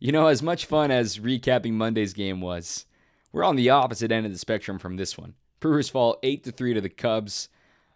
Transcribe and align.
You 0.00 0.12
know, 0.12 0.28
as 0.28 0.44
much 0.44 0.66
fun 0.66 0.92
as 0.92 1.18
recapping 1.18 1.72
Monday's 1.72 2.12
game 2.12 2.40
was, 2.40 2.86
we're 3.32 3.42
on 3.42 3.56
the 3.56 3.70
opposite 3.70 4.12
end 4.12 4.26
of 4.26 4.32
the 4.32 4.38
spectrum 4.38 4.78
from 4.78 4.96
this 4.96 5.18
one. 5.18 5.34
Brewers 5.58 5.88
fall 5.88 6.18
8 6.22 6.44
to 6.44 6.52
3 6.52 6.74
to 6.74 6.80
the 6.80 6.88
Cubs. 6.88 7.48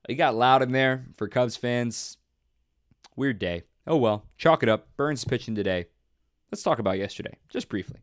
It 0.08 0.14
got 0.14 0.34
loud 0.34 0.62
in 0.62 0.72
there 0.72 1.06
for 1.14 1.28
Cubs 1.28 1.56
fans. 1.56 2.16
Weird 3.14 3.38
day. 3.38 3.62
Oh 3.86 3.96
well, 3.96 4.24
chalk 4.36 4.64
it 4.64 4.68
up. 4.68 4.88
Burnes 4.96 5.24
pitching 5.24 5.54
today. 5.54 5.86
Let's 6.50 6.64
talk 6.64 6.80
about 6.80 6.98
yesterday, 6.98 7.38
just 7.48 7.68
briefly. 7.68 8.00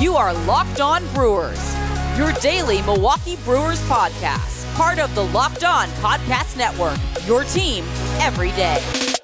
You 0.00 0.16
are 0.16 0.32
Locked 0.46 0.80
On 0.80 1.06
Brewers, 1.12 1.76
your 2.16 2.32
daily 2.34 2.80
Milwaukee 2.82 3.36
Brewers 3.44 3.80
podcast, 3.82 4.74
part 4.76 4.98
of 4.98 5.14
the 5.14 5.24
Locked 5.24 5.64
On 5.64 5.88
Podcast 6.00 6.56
Network, 6.56 6.98
your 7.26 7.44
team 7.44 7.84
every 8.20 8.50
day. 8.52 9.17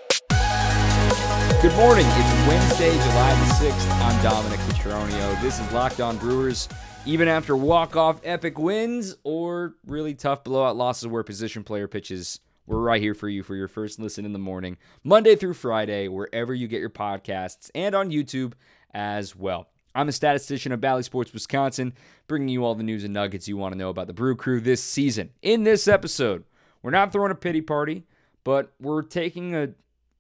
Good 1.65 1.77
morning. 1.77 2.05
It's 2.07 2.47
Wednesday, 2.47 2.91
July 2.91 3.33
the 3.33 3.71
6th. 3.71 3.91
I'm 4.03 4.23
Dominic 4.23 4.61
Petronio. 4.61 5.41
This 5.41 5.59
is 5.59 5.73
Locked 5.73 5.99
On 5.99 6.19
Brewers. 6.19 6.69
Even 7.07 7.27
after 7.27 7.57
walk-off 7.57 8.21
epic 8.23 8.59
wins 8.59 9.17
or 9.25 9.75
really 9.87 10.13
tough 10.13 10.45
blowout 10.45 10.77
losses 10.77 11.07
where 11.07 11.23
position 11.23 11.65
player 11.65 11.89
pitches, 11.89 12.41
we're 12.67 12.81
right 12.81 13.01
here 13.01 13.15
for 13.15 13.31
you 13.31 13.43
for 13.43 13.55
your 13.57 13.67
first 13.67 13.99
listen 13.99 14.27
in 14.27 14.35
the 14.35 14.39
morning, 14.39 14.77
Monday 15.05 15.37
through 15.37 15.55
Friday, 15.55 16.07
wherever 16.07 16.53
you 16.53 16.69
get 16.69 16.81
your 16.81 16.91
podcasts 16.91 17.71
and 17.75 17.95
on 17.95 18.11
YouTube 18.11 18.53
as 18.93 19.35
well. 19.35 19.71
I'm 19.95 20.11
a 20.11 20.13
statistician 20.13 20.71
of 20.71 20.83
Bally 20.83 21.03
Sports 21.03 21.33
Wisconsin, 21.33 21.95
bringing 22.29 22.51
you 22.51 22.63
all 22.63 22.75
the 22.75 22.83
news 22.83 23.05
and 23.05 23.15
nuggets 23.15 23.49
you 23.49 23.57
want 23.57 23.73
to 23.73 23.79
know 23.79 23.89
about 23.89 24.07
the 24.07 24.13
Brew 24.13 24.37
Crew 24.37 24.61
this 24.61 24.85
season. 24.85 25.31
In 25.41 25.65
this 25.65 25.89
episode, 25.89 26.45
we're 26.83 26.91
not 26.91 27.11
throwing 27.11 27.33
a 27.33 27.35
pity 27.35 27.63
party, 27.63 28.05
but 28.45 28.75
we're 28.79 29.01
taking 29.01 29.55
a 29.55 29.71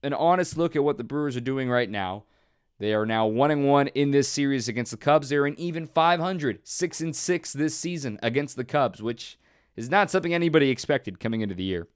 an 0.04 0.14
honest 0.14 0.56
look 0.56 0.76
at 0.76 0.84
what 0.84 0.98
the 0.98 1.04
Brewers 1.04 1.36
are 1.36 1.40
doing 1.40 1.68
right 1.68 1.90
now. 1.90 2.24
They 2.78 2.92
are 2.92 3.06
now 3.06 3.26
1 3.26 3.50
and 3.50 3.66
1 3.66 3.88
in 3.88 4.10
this 4.10 4.28
series 4.28 4.68
against 4.68 4.90
the 4.90 4.96
Cubs. 4.96 5.28
They're 5.28 5.46
an 5.46 5.58
even 5.58 5.86
500, 5.86 6.60
6 6.62 7.00
and 7.00 7.16
6 7.16 7.52
this 7.52 7.76
season 7.76 8.18
against 8.22 8.56
the 8.56 8.64
Cubs, 8.64 9.02
which 9.02 9.38
is 9.76 9.88
not 9.88 10.10
something 10.10 10.34
anybody 10.34 10.70
expected 10.70 11.20
coming 11.20 11.40
into 11.40 11.54
the 11.54 11.64
year. 11.64 11.88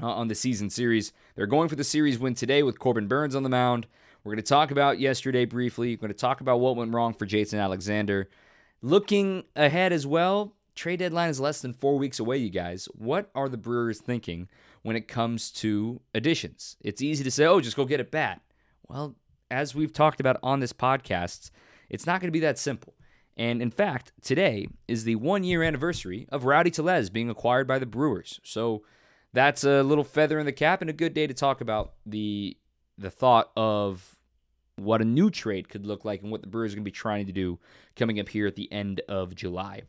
Uh, 0.00 0.06
on 0.06 0.28
the 0.28 0.34
season 0.36 0.70
series. 0.70 1.12
They're 1.34 1.48
going 1.48 1.68
for 1.68 1.74
the 1.74 1.82
series 1.82 2.20
win 2.20 2.34
today 2.34 2.62
with 2.62 2.78
Corbin 2.78 3.08
Burnes 3.08 3.34
on 3.34 3.42
the 3.42 3.48
mound. 3.48 3.88
We're 4.22 4.30
going 4.30 4.44
to 4.44 4.48
talk 4.48 4.70
about 4.70 5.00
yesterday 5.00 5.44
briefly. 5.44 5.96
We're 5.96 6.02
going 6.02 6.12
to 6.12 6.16
talk 6.16 6.40
about 6.40 6.60
what 6.60 6.76
went 6.76 6.94
wrong 6.94 7.14
for 7.14 7.26
Jason 7.26 7.58
Alexander. 7.58 8.28
Looking 8.80 9.42
ahead 9.56 9.92
as 9.92 10.06
well, 10.06 10.54
trade 10.76 11.00
deadline 11.00 11.30
is 11.30 11.40
less 11.40 11.60
than 11.60 11.72
four 11.72 11.98
weeks 11.98 12.20
away, 12.20 12.36
you 12.36 12.48
guys. 12.48 12.86
What 12.94 13.28
are 13.34 13.48
the 13.48 13.56
Brewers 13.56 14.00
thinking 14.00 14.48
when 14.88 14.96
it 14.96 15.06
comes 15.06 15.52
to 15.52 16.00
additions? 16.14 16.76
It's 16.80 17.00
easy 17.00 17.22
to 17.22 17.30
say, 17.30 17.44
oh, 17.44 17.60
just 17.60 17.76
go 17.76 17.84
get 17.84 18.00
a 18.00 18.04
bat. 18.04 18.40
Well, 18.88 19.14
as 19.50 19.74
we've 19.74 19.92
talked 19.92 20.18
about 20.18 20.38
on 20.42 20.58
this 20.58 20.72
podcast, 20.72 21.50
it's 21.88 22.06
not 22.06 22.20
going 22.20 22.28
to 22.28 22.32
be 22.32 22.40
that 22.40 22.58
simple. 22.58 22.94
And 23.36 23.62
in 23.62 23.70
fact, 23.70 24.12
today 24.20 24.66
is 24.88 25.04
the 25.04 25.14
one 25.14 25.44
year 25.44 25.62
anniversary 25.62 26.26
of 26.32 26.44
Rowdy 26.44 26.70
Tellez 26.70 27.08
being 27.08 27.30
acquired 27.30 27.68
by 27.68 27.78
the 27.78 27.86
Brewers. 27.86 28.40
So 28.42 28.82
that's 29.32 29.62
a 29.62 29.82
little 29.82 30.04
feather 30.04 30.38
in 30.38 30.46
the 30.46 30.52
cap 30.52 30.80
and 30.80 30.90
a 30.90 30.94
good 30.94 31.14
day 31.14 31.26
to 31.26 31.34
talk 31.34 31.60
about 31.60 31.92
the 32.04 32.56
the 32.96 33.10
thought 33.10 33.52
of 33.56 34.16
what 34.74 35.00
a 35.00 35.04
new 35.04 35.30
trade 35.30 35.68
could 35.68 35.86
look 35.86 36.04
like 36.04 36.22
and 36.22 36.32
what 36.32 36.40
the 36.40 36.48
Brewers 36.48 36.72
are 36.72 36.76
going 36.76 36.84
to 36.84 36.90
be 36.90 36.92
trying 36.92 37.26
to 37.26 37.32
do 37.32 37.58
coming 37.94 38.18
up 38.18 38.28
here 38.28 38.46
at 38.46 38.56
the 38.56 38.70
end 38.72 39.00
of 39.08 39.36
July. 39.36 39.82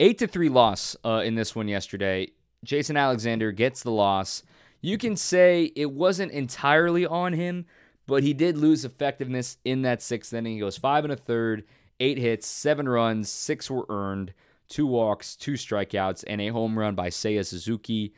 Eight 0.00 0.18
to 0.18 0.26
three 0.26 0.48
loss 0.48 0.96
uh, 1.04 1.22
in 1.24 1.36
this 1.36 1.54
one 1.54 1.68
yesterday. 1.68 2.28
Jason 2.64 2.96
Alexander 2.96 3.52
gets 3.52 3.82
the 3.82 3.90
loss. 3.90 4.42
You 4.80 4.98
can 4.98 5.16
say 5.16 5.72
it 5.76 5.90
wasn't 5.90 6.32
entirely 6.32 7.06
on 7.06 7.32
him, 7.32 7.66
but 8.06 8.22
he 8.22 8.32
did 8.32 8.56
lose 8.56 8.84
effectiveness 8.84 9.58
in 9.64 9.82
that 9.82 10.02
sixth 10.02 10.32
inning. 10.32 10.54
He 10.54 10.60
goes 10.60 10.76
five 10.76 11.04
and 11.04 11.12
a 11.12 11.16
third, 11.16 11.64
eight 12.00 12.18
hits, 12.18 12.46
seven 12.46 12.88
runs, 12.88 13.28
six 13.28 13.70
were 13.70 13.86
earned, 13.88 14.32
two 14.68 14.86
walks, 14.86 15.36
two 15.36 15.54
strikeouts, 15.54 16.24
and 16.26 16.40
a 16.40 16.48
home 16.48 16.78
run 16.78 16.94
by 16.94 17.08
Seiya 17.08 17.44
Suzuki. 17.44 18.14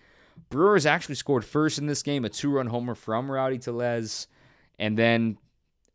Brewers 0.51 0.87
actually 0.87 1.17
scored 1.17 1.45
first 1.45 1.79
in 1.79 1.87
this 1.87 2.03
game, 2.03 2.25
a 2.25 2.29
two-run 2.29 2.69
homer 2.69 2.95
from 2.95 3.31
Rowdy 3.31 3.59
Tellez, 3.59 4.29
and 4.79 4.97
then 4.97 5.39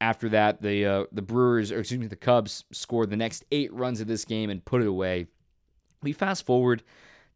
after 0.01 0.27
that, 0.29 0.61
the 0.61 0.85
uh, 0.85 1.03
the 1.13 1.21
Brewers, 1.21 1.71
or 1.71 1.79
excuse 1.79 1.99
me, 1.99 2.07
the 2.07 2.15
Cubs 2.17 2.65
scored 2.71 3.09
the 3.09 3.15
next 3.15 3.45
eight 3.51 3.71
runs 3.73 4.01
of 4.01 4.07
this 4.07 4.25
game 4.25 4.49
and 4.49 4.65
put 4.65 4.81
it 4.81 4.87
away. 4.87 5.27
We 6.01 6.11
fast 6.11 6.45
forward 6.45 6.83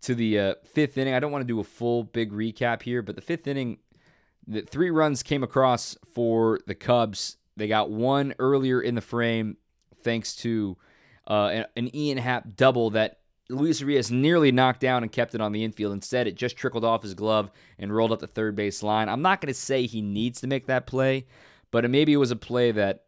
to 0.02 0.16
the 0.16 0.40
uh, 0.40 0.56
fifth 0.66 0.98
inning. 0.98 1.14
I 1.14 1.20
don't 1.20 1.32
want 1.32 1.42
to 1.42 1.48
do 1.48 1.60
a 1.60 1.64
full 1.64 2.04
big 2.04 2.32
recap 2.32 2.82
here, 2.82 3.02
but 3.02 3.16
the 3.16 3.22
fifth 3.22 3.48
inning, 3.48 3.80
the 4.48 4.62
three 4.62 4.90
runs 4.90 5.24
came 5.24 5.44
across 5.44 5.98
for 6.14 6.60
the 6.68 6.76
Cubs. 6.76 7.38
They 7.56 7.68
got 7.68 7.90
one 7.90 8.36
earlier 8.40 8.82
in 8.82 8.96
the 8.96 9.02
frame 9.02 9.58
thanks 10.04 10.36
to 10.38 10.78
uh, 11.28 11.64
an 11.76 11.94
Ian 11.96 12.18
Happ 12.18 12.56
double 12.56 12.92
that 12.92 13.20
Luis 13.50 13.80
Urias 13.82 14.12
nearly 14.12 14.52
knocked 14.52 14.82
down 14.82 15.04
and 15.04 15.12
kept 15.12 15.34
it 15.34 15.42
on 15.42 15.52
the 15.52 15.64
infield. 15.64 15.94
Instead, 15.94 16.28
it 16.28 16.36
just 16.36 16.58
trickled 16.58 16.86
off 16.86 17.04
his 17.04 17.14
glove 17.14 17.50
and 17.80 17.94
rolled 17.94 18.12
up 18.12 18.20
the 18.20 18.28
third 18.28 18.56
base 18.56 18.84
line. 18.84 19.10
I'm 19.10 19.22
not 19.22 19.42
going 19.42 19.54
to 19.54 19.60
say 19.60 19.86
he 19.86 20.02
needs 20.02 20.42
to 20.42 20.48
make 20.48 20.68
that 20.68 20.88
play, 20.88 21.26
but 21.72 21.90
maybe 21.90 22.14
it 22.14 22.18
was 22.18 22.32
a 22.32 22.36
play 22.36 22.72
that 22.72 23.06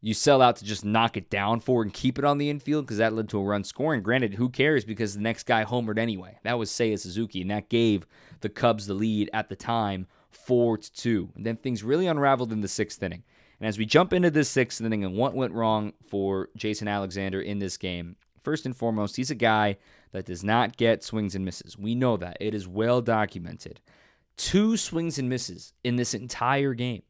you 0.00 0.14
sell 0.14 0.40
out 0.40 0.56
to 0.56 0.64
just 0.64 0.84
knock 0.84 1.16
it 1.16 1.28
down 1.28 1.60
for 1.60 1.82
and 1.82 1.92
keep 1.92 2.18
it 2.18 2.24
on 2.24 2.38
the 2.38 2.48
infield 2.48 2.86
because 2.86 2.98
that 2.98 3.12
led 3.12 3.28
to 3.28 3.38
a 3.38 3.44
run 3.44 3.64
scoring. 3.64 4.02
Granted, 4.02 4.34
who 4.34 4.48
cares 4.48 4.84
because 4.84 5.14
the 5.14 5.20
next 5.20 5.44
guy 5.44 5.64
homered 5.64 5.98
anyway. 5.98 6.38
That 6.42 6.58
was 6.58 6.70
Seiya 6.70 6.98
Suzuki, 6.98 7.42
and 7.42 7.50
that 7.50 7.68
gave 7.68 8.06
the 8.40 8.48
Cubs 8.48 8.86
the 8.86 8.94
lead 8.94 9.28
at 9.32 9.48
the 9.48 9.56
time, 9.56 10.06
four 10.30 10.78
to 10.78 10.92
two. 10.92 11.30
And 11.34 11.44
then 11.44 11.56
things 11.56 11.84
really 11.84 12.06
unraveled 12.06 12.52
in 12.52 12.62
the 12.62 12.68
sixth 12.68 13.02
inning. 13.02 13.24
And 13.58 13.68
as 13.68 13.76
we 13.76 13.84
jump 13.84 14.14
into 14.14 14.30
this 14.30 14.48
sixth 14.48 14.80
inning 14.80 15.04
and 15.04 15.16
what 15.16 15.34
went 15.34 15.52
wrong 15.52 15.92
for 16.08 16.48
Jason 16.56 16.88
Alexander 16.88 17.42
in 17.42 17.58
this 17.58 17.76
game, 17.76 18.16
first 18.42 18.64
and 18.64 18.74
foremost, 18.74 19.16
he's 19.16 19.30
a 19.30 19.34
guy 19.34 19.76
that 20.12 20.24
does 20.24 20.42
not 20.42 20.78
get 20.78 21.04
swings 21.04 21.34
and 21.34 21.44
misses. 21.44 21.76
We 21.76 21.94
know 21.94 22.16
that. 22.16 22.38
It 22.40 22.54
is 22.54 22.66
well 22.66 23.02
documented. 23.02 23.80
Two 24.38 24.78
swings 24.78 25.18
and 25.18 25.28
misses 25.28 25.74
in 25.84 25.96
this 25.96 26.14
entire 26.14 26.72
game. 26.72 27.02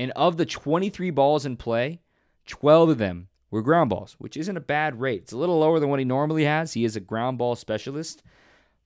And 0.00 0.12
of 0.12 0.38
the 0.38 0.46
23 0.46 1.10
balls 1.10 1.44
in 1.44 1.58
play, 1.58 2.00
12 2.46 2.88
of 2.88 2.96
them 2.96 3.28
were 3.50 3.60
ground 3.60 3.90
balls, 3.90 4.16
which 4.16 4.34
isn't 4.34 4.56
a 4.56 4.60
bad 4.60 4.98
rate. 4.98 5.24
It's 5.24 5.32
a 5.32 5.36
little 5.36 5.58
lower 5.58 5.78
than 5.78 5.90
what 5.90 5.98
he 5.98 6.06
normally 6.06 6.44
has. 6.44 6.72
He 6.72 6.86
is 6.86 6.96
a 6.96 7.00
ground 7.00 7.36
ball 7.36 7.54
specialist. 7.54 8.22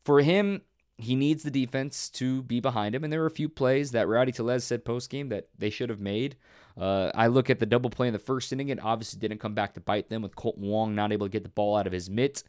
For 0.05 0.23
him, 0.23 0.63
he 0.99 1.15
needs 1.15 1.45
the 1.45 1.53
defense 1.53 2.11
to 2.15 2.43
be 2.43 2.59
behind 2.59 2.97
him. 2.97 3.05
And 3.05 3.13
there 3.13 3.21
were 3.21 3.27
a 3.27 3.31
few 3.31 3.49
plays 3.49 3.93
that 3.93 4.09
Rowdy 4.09 4.33
Tellez 4.33 4.65
said 4.65 4.85
post 4.85 5.09
game 5.09 5.29
that 5.29 5.47
they 5.57 5.71
should 5.71 5.89
have 5.89 6.01
made. 6.01 6.35
Uh, 6.77 7.13
I 7.15 7.29
look 7.29 7.49
at 7.49 7.61
the 7.61 7.67
double 7.67 7.91
play 7.91 8.09
in 8.09 8.13
the 8.13 8.19
first 8.19 8.53
inning. 8.53 8.71
It 8.71 8.83
obviously 8.83 9.21
didn't 9.21 9.39
come 9.39 9.55
back 9.55 9.75
to 9.75 9.81
bite 9.81 10.09
them 10.09 10.21
with 10.21 10.35
Kolten 10.35 10.63
Wong 10.63 10.97
not 10.97 11.13
able 11.13 11.27
to 11.27 11.33
get 11.33 11.45
the 11.45 11.49
ball 11.49 11.77
out 11.77 11.87
of 11.87 11.93
his 11.93 12.11
mitt. 12.11 12.43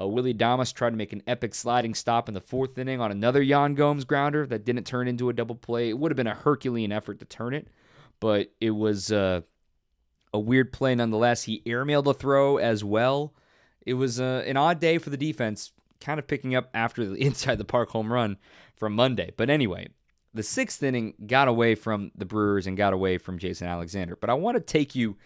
Uh, 0.00 0.06
Willy 0.06 0.32
Adames 0.32 0.72
tried 0.72 0.90
to 0.90 0.96
make 0.96 1.12
an 1.12 1.24
epic 1.26 1.52
sliding 1.52 1.94
stop 1.94 2.28
in 2.28 2.34
the 2.34 2.40
fourth 2.40 2.78
inning 2.78 3.00
on 3.00 3.10
another 3.10 3.42
Yan 3.42 3.74
Gomes 3.74 4.04
grounder 4.04 4.46
that 4.46 4.64
didn't 4.64 4.84
turn 4.84 5.08
into 5.08 5.30
a 5.30 5.32
double 5.32 5.56
play. 5.56 5.88
It 5.88 5.98
would 5.98 6.12
have 6.12 6.16
been 6.16 6.28
a 6.28 6.34
Herculean 6.34 6.92
effort 6.92 7.18
to 7.18 7.24
turn 7.24 7.54
it 7.54 7.66
but 8.20 8.52
it 8.60 8.70
was 8.70 9.12
uh, 9.12 9.42
a 10.32 10.38
weird 10.38 10.72
play 10.72 10.94
nonetheless. 10.94 11.44
He 11.44 11.62
airmailed 11.66 12.06
a 12.06 12.14
throw 12.14 12.56
as 12.56 12.82
well. 12.84 13.34
It 13.86 13.94
was 13.94 14.20
uh, 14.20 14.42
an 14.46 14.56
odd 14.56 14.80
day 14.80 14.98
for 14.98 15.10
the 15.10 15.16
defense, 15.16 15.72
kind 16.00 16.18
of 16.18 16.26
picking 16.26 16.54
up 16.54 16.70
after 16.74 17.04
the 17.04 17.14
inside 17.26 17.58
the 17.58 17.64
park 17.64 17.90
home 17.90 18.12
run 18.12 18.36
from 18.76 18.94
Monday. 18.94 19.32
But 19.36 19.50
anyway, 19.50 19.88
the 20.32 20.42
sixth 20.42 20.82
inning 20.82 21.14
got 21.26 21.48
away 21.48 21.74
from 21.74 22.10
the 22.16 22.24
Brewers 22.24 22.66
and 22.66 22.76
got 22.76 22.92
away 22.92 23.18
from 23.18 23.38
Jason 23.38 23.68
Alexander. 23.68 24.16
But 24.16 24.30
I 24.30 24.34
want 24.34 24.56
to 24.56 24.60
take 24.60 24.94
you 24.94 25.16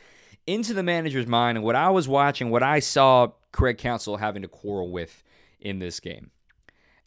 into 0.47 0.75
the 0.75 0.83
manager's 0.83 1.27
mind 1.27 1.59
and 1.59 1.65
what 1.65 1.77
I 1.77 1.91
was 1.91 2.09
watching, 2.09 2.51
what 2.51 2.63
I 2.63 2.81
saw 2.81 3.33
Craig 3.53 3.79
Counsell 3.79 4.17
having 4.17 4.43
to 4.43 4.49
quarrel 4.49 4.91
with 4.91 5.23
in 5.61 5.79
this 5.79 6.01
game. 6.01 6.31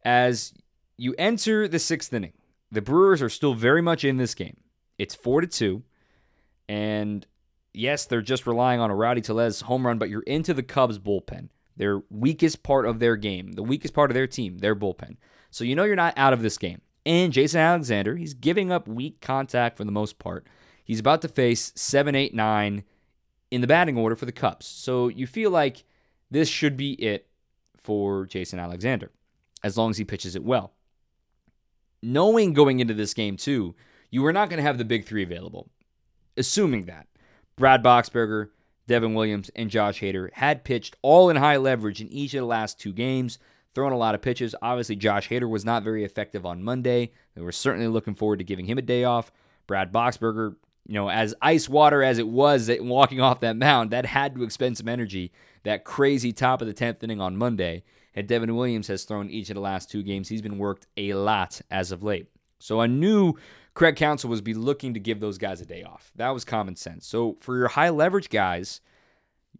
As 0.03 0.53
you 0.97 1.15
enter 1.17 1.67
the 1.67 1.79
sixth 1.79 2.13
inning, 2.13 2.33
the 2.71 2.81
Brewers 2.81 3.21
are 3.21 3.29
still 3.29 3.53
very 3.53 3.81
much 3.81 4.03
in 4.03 4.17
this 4.17 4.33
game. 4.33 4.57
It's 5.01 5.15
four 5.15 5.41
to 5.41 5.47
two, 5.47 5.81
and 6.69 7.25
yes, 7.73 8.05
they're 8.05 8.21
just 8.21 8.45
relying 8.45 8.79
on 8.79 8.91
a 8.91 8.95
Rowdy 8.95 9.21
Tellez 9.21 9.61
home 9.61 9.87
run, 9.87 9.97
but 9.97 10.11
you're 10.11 10.21
into 10.21 10.53
the 10.53 10.61
Cubs 10.61 10.99
bullpen, 10.99 11.49
their 11.75 12.03
weakest 12.11 12.61
part 12.61 12.85
of 12.85 12.99
their 12.99 13.15
game, 13.15 13.53
the 13.53 13.63
weakest 13.63 13.95
part 13.95 14.11
of 14.11 14.13
their 14.13 14.27
team, 14.27 14.59
their 14.59 14.75
bullpen. 14.75 15.17
So 15.49 15.63
you 15.63 15.75
know 15.75 15.85
you're 15.85 15.95
not 15.95 16.13
out 16.17 16.33
of 16.33 16.43
this 16.43 16.59
game. 16.59 16.81
And 17.03 17.33
Jason 17.33 17.59
Alexander, 17.59 18.15
he's 18.15 18.35
giving 18.35 18.71
up 18.71 18.87
weak 18.87 19.21
contact 19.21 19.75
for 19.75 19.85
the 19.85 19.91
most 19.91 20.19
part. 20.19 20.45
He's 20.83 20.99
about 20.99 21.23
to 21.23 21.27
face 21.27 21.71
seven, 21.73 22.13
eight, 22.13 22.35
nine 22.35 22.83
in 23.49 23.61
the 23.61 23.67
batting 23.67 23.97
order 23.97 24.15
for 24.15 24.27
the 24.27 24.31
Cubs. 24.31 24.67
So 24.67 25.07
you 25.07 25.25
feel 25.25 25.49
like 25.49 25.83
this 26.29 26.47
should 26.47 26.77
be 26.77 26.93
it 26.93 27.27
for 27.75 28.27
Jason 28.27 28.59
Alexander, 28.59 29.09
as 29.63 29.79
long 29.79 29.89
as 29.89 29.97
he 29.97 30.03
pitches 30.03 30.35
it 30.35 30.43
well. 30.43 30.73
Knowing 32.03 32.53
going 32.53 32.79
into 32.79 32.93
this 32.93 33.15
game, 33.15 33.35
too, 33.35 33.73
you 34.11 34.21
were 34.21 34.33
not 34.33 34.49
going 34.49 34.57
to 34.57 34.63
have 34.63 34.77
the 34.77 34.85
big 34.85 35.05
three 35.05 35.23
available. 35.23 35.69
Assuming 36.37 36.85
that 36.85 37.07
Brad 37.55 37.83
Boxberger, 37.83 38.49
Devin 38.87 39.13
Williams, 39.13 39.49
and 39.55 39.69
Josh 39.69 40.01
Hader 40.01 40.31
had 40.33 40.63
pitched 40.63 40.97
all 41.01 41.29
in 41.29 41.37
high 41.37 41.57
leverage 41.57 42.01
in 42.01 42.09
each 42.09 42.33
of 42.33 42.41
the 42.41 42.45
last 42.45 42.79
two 42.79 42.93
games, 42.93 43.39
throwing 43.73 43.93
a 43.93 43.97
lot 43.97 44.15
of 44.15 44.21
pitches. 44.21 44.55
Obviously, 44.61 44.95
Josh 44.95 45.29
Hader 45.29 45.49
was 45.49 45.65
not 45.65 45.83
very 45.83 46.03
effective 46.03 46.45
on 46.45 46.63
Monday. 46.63 47.11
They 47.35 47.41
were 47.41 47.51
certainly 47.51 47.87
looking 47.87 48.15
forward 48.15 48.39
to 48.39 48.45
giving 48.45 48.65
him 48.65 48.77
a 48.77 48.81
day 48.81 49.03
off. 49.03 49.31
Brad 49.67 49.93
Boxberger, 49.93 50.55
you 50.87 50.95
know, 50.95 51.09
as 51.09 51.33
ice 51.41 51.69
water 51.69 52.03
as 52.03 52.17
it 52.17 52.27
was 52.27 52.69
walking 52.79 53.21
off 53.21 53.39
that 53.41 53.55
mound, 53.55 53.91
that 53.91 54.05
had 54.05 54.35
to 54.35 54.43
expend 54.43 54.77
some 54.77 54.89
energy. 54.89 55.31
That 55.63 55.85
crazy 55.85 56.33
top 56.33 56.61
of 56.61 56.67
the 56.67 56.73
10th 56.73 57.03
inning 57.03 57.21
on 57.21 57.37
Monday. 57.37 57.83
And 58.15 58.27
Devin 58.27 58.55
Williams 58.55 58.87
has 58.87 59.03
thrown 59.03 59.29
each 59.29 59.49
of 59.49 59.55
the 59.55 59.61
last 59.61 59.89
two 59.89 60.03
games. 60.03 60.27
He's 60.27 60.41
been 60.41 60.57
worked 60.57 60.87
a 60.97 61.13
lot 61.13 61.61
as 61.69 61.91
of 61.91 62.03
late. 62.03 62.30
So 62.61 62.79
I 62.79 62.87
knew 62.87 63.35
Craig 63.73 63.95
Counsell 63.95 64.29
was 64.29 64.41
be 64.41 64.53
looking 64.53 64.93
to 64.93 64.99
give 64.99 65.19
those 65.19 65.37
guys 65.37 65.61
a 65.61 65.65
day 65.65 65.83
off. 65.83 66.11
That 66.15 66.29
was 66.29 66.45
common 66.45 66.75
sense. 66.75 67.05
So 67.05 67.37
for 67.39 67.57
your 67.57 67.69
high 67.69 67.89
leverage 67.89 68.29
guys, 68.29 68.81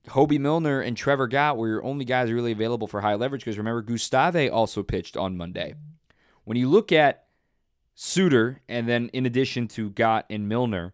Hoby 0.10 0.40
Milner 0.40 0.82
and 0.82 0.98
Trevor 0.98 1.28
Gott 1.28 1.58
were 1.58 1.68
your 1.68 1.84
only 1.84 2.06
guys 2.06 2.32
really 2.32 2.52
available 2.52 2.88
for 2.88 3.02
high 3.02 3.16
leverage 3.16 3.42
because 3.42 3.58
remember, 3.58 3.82
Gustave 3.82 4.50
also 4.50 4.84
pitched 4.84 5.16
on 5.16 5.38
Monday. 5.38 5.76
When 6.44 6.58
you 6.58 6.70
look 6.70 6.92
at 6.92 7.26
Suter, 7.94 8.62
and 8.68 8.88
then 8.88 9.10
in 9.14 9.26
addition 9.26 9.68
to 9.70 9.92
Gott 9.92 10.26
and 10.30 10.50
Milner, 10.50 10.94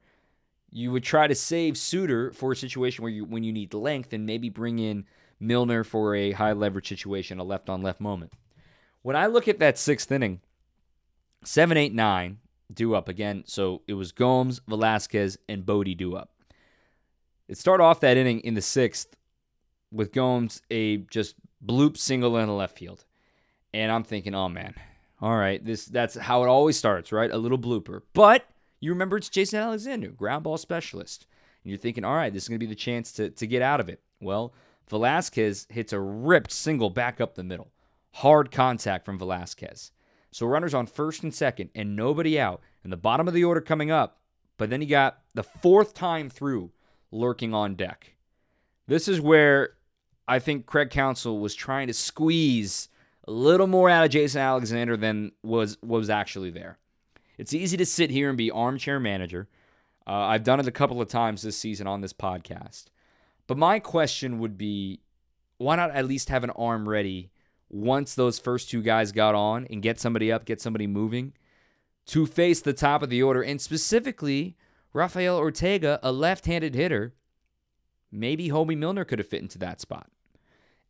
you 0.71 0.91
would 0.91 1.03
try 1.03 1.27
to 1.27 1.35
save 1.35 1.77
Suter 1.77 2.31
for 2.33 2.51
a 2.51 2.55
situation 2.55 3.03
where 3.03 3.11
you 3.11 3.23
when 3.23 3.43
you 3.43 3.53
need 3.53 3.73
length 3.73 4.11
and 4.13 4.25
maybe 4.25 4.49
bring 4.49 4.79
in 4.79 5.05
Milner 5.39 5.83
for 5.83 6.15
a 6.15 6.31
high 6.31 6.53
leverage 6.53 6.89
situation, 6.89 7.39
a 7.39 7.43
left 7.43 7.69
on 7.69 7.81
left 7.81 8.01
moment. 8.01 8.33
When 9.03 9.15
I 9.15 9.27
look 9.27 9.47
at 9.47 9.59
that 9.59 9.77
sixth 9.77 10.11
inning, 10.11 10.41
seven, 11.43 11.77
eight, 11.77 11.93
nine, 11.93 12.39
do 12.73 12.93
up 12.95 13.09
again. 13.09 13.43
So 13.45 13.81
it 13.87 13.93
was 13.93 14.11
Gomes, 14.11 14.61
Velasquez, 14.67 15.37
and 15.47 15.65
Bodie 15.65 15.95
do 15.95 16.15
up. 16.15 16.31
It 17.47 17.57
started 17.57 17.83
off 17.83 18.01
that 18.01 18.17
inning 18.17 18.41
in 18.41 18.55
the 18.55 18.61
sixth 18.61 19.15
with 19.91 20.11
Gomes 20.11 20.61
a 20.69 20.97
just 20.97 21.35
bloop 21.65 21.97
single 21.97 22.37
in 22.37 22.47
the 22.47 22.53
left 22.53 22.77
field. 22.77 23.05
And 23.73 23.91
I'm 23.91 24.03
thinking, 24.03 24.35
oh 24.35 24.49
man, 24.49 24.73
all 25.21 25.35
right, 25.35 25.63
this 25.63 25.85
that's 25.85 26.15
how 26.15 26.43
it 26.43 26.47
always 26.47 26.77
starts, 26.77 27.11
right? 27.11 27.31
A 27.31 27.37
little 27.37 27.57
blooper. 27.57 28.01
But 28.13 28.45
you 28.79 28.91
remember 28.91 29.17
it's 29.17 29.29
Jason 29.29 29.59
Alexander, 29.59 30.09
ground 30.09 30.43
ball 30.43 30.57
specialist. 30.57 31.25
And 31.63 31.71
you're 31.71 31.79
thinking, 31.79 32.03
all 32.03 32.15
right, 32.15 32.33
this 32.33 32.43
is 32.43 32.49
gonna 32.49 32.59
be 32.59 32.65
the 32.65 32.75
chance 32.75 33.11
to, 33.13 33.29
to 33.29 33.47
get 33.47 33.61
out 33.61 33.79
of 33.79 33.89
it. 33.89 34.01
Well, 34.21 34.53
Velasquez 34.89 35.67
hits 35.69 35.93
a 35.93 35.99
ripped 35.99 36.51
single 36.51 36.89
back 36.89 37.19
up 37.21 37.35
the 37.35 37.43
middle. 37.43 37.71
Hard 38.11 38.51
contact 38.51 39.05
from 39.05 39.19
Velasquez. 39.19 39.91
So 40.31 40.45
runners 40.45 40.73
on 40.73 40.87
first 40.87 41.23
and 41.23 41.33
second 41.33 41.69
and 41.75 41.95
nobody 41.95 42.39
out. 42.39 42.61
And 42.83 42.91
the 42.91 42.97
bottom 42.97 43.27
of 43.27 43.33
the 43.33 43.43
order 43.43 43.61
coming 43.61 43.91
up. 43.91 44.19
But 44.57 44.69
then 44.69 44.81
you 44.81 44.87
got 44.87 45.19
the 45.33 45.43
fourth 45.43 45.93
time 45.93 46.29
through 46.29 46.71
lurking 47.11 47.53
on 47.53 47.75
deck. 47.75 48.15
This 48.87 49.07
is 49.07 49.21
where 49.21 49.71
I 50.27 50.39
think 50.39 50.65
Craig 50.65 50.89
Counsell 50.89 51.39
was 51.39 51.55
trying 51.55 51.87
to 51.87 51.93
squeeze 51.93 52.89
a 53.27 53.31
little 53.31 53.67
more 53.67 53.89
out 53.89 54.05
of 54.05 54.11
Jason 54.11 54.41
Alexander 54.41 54.97
than 54.97 55.31
was 55.43 55.77
was 55.83 56.09
actually 56.09 56.49
there. 56.49 56.77
It's 57.37 57.53
easy 57.53 57.77
to 57.77 57.85
sit 57.85 58.09
here 58.09 58.29
and 58.29 58.37
be 58.37 58.49
armchair 58.49 58.99
manager. 58.99 59.47
Uh, 60.07 60.13
I've 60.13 60.43
done 60.43 60.59
it 60.59 60.67
a 60.67 60.71
couple 60.71 61.01
of 61.01 61.09
times 61.09 61.41
this 61.41 61.57
season 61.57 61.85
on 61.85 62.01
this 62.01 62.13
podcast. 62.13 62.85
But 63.45 63.57
my 63.57 63.79
question 63.79 64.39
would 64.39 64.57
be 64.57 65.01
why 65.57 65.75
not 65.75 65.91
at 65.91 66.07
least 66.07 66.29
have 66.29 66.43
an 66.43 66.49
arm 66.51 66.87
ready 66.87 67.31
once 67.69 68.15
those 68.15 68.39
first 68.39 68.69
two 68.69 68.81
guys 68.81 69.11
got 69.11 69.35
on 69.35 69.67
and 69.69 69.81
get 69.81 69.99
somebody 69.99 70.31
up, 70.31 70.45
get 70.45 70.61
somebody 70.61 70.87
moving 70.87 71.33
to 72.07 72.25
face 72.25 72.61
the 72.61 72.73
top 72.73 73.03
of 73.03 73.09
the 73.09 73.21
order 73.21 73.41
and 73.41 73.59
specifically 73.61 74.55
Rafael 74.93 75.37
Ortega, 75.37 75.99
a 76.01 76.11
left-handed 76.11 76.73
hitter, 76.73 77.13
maybe 78.11 78.49
Hoby 78.49 78.77
Milner 78.77 79.03
could 79.05 79.19
have 79.19 79.27
fit 79.27 79.41
into 79.41 79.57
that 79.59 79.81
spot. 79.81 80.09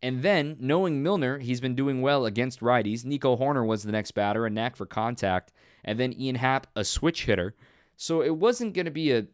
And 0.02 0.22
then, 0.22 0.56
knowing 0.60 1.02
Milner, 1.02 1.40
he's 1.40 1.60
been 1.60 1.74
doing 1.74 2.02
well 2.02 2.26
against 2.28 2.60
righties. 2.60 3.04
Nico 3.04 3.36
Hoerner 3.36 3.66
was 3.66 3.84
the 3.84 3.92
next 3.92 4.12
batter, 4.12 4.46
a 4.46 4.50
knack 4.50 4.76
for 4.76 4.86
contact, 4.86 5.52
and 5.84 6.00
then 6.00 6.14
Ian 6.14 6.36
Happ, 6.36 6.68
a 6.76 6.86
switch 6.86 7.26
hitter. 7.26 7.56
So 7.96 8.22
it 8.22 8.38
wasn't 8.38 8.76
going 8.76 8.86
to 8.86 8.92
be 8.92 9.12
a 9.12 9.26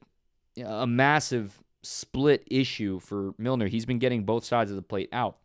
a 0.62 0.88
massive 0.88 1.62
split 1.82 2.44
issue 2.50 3.00
for 3.00 3.34
Milner. 3.38 3.68
He's 3.68 3.86
been 3.86 4.00
getting 4.00 4.24
both 4.24 4.46
sides 4.46 4.72
of 4.72 4.76
the 4.76 4.82
plate 4.82 5.10
out. 5.12 5.38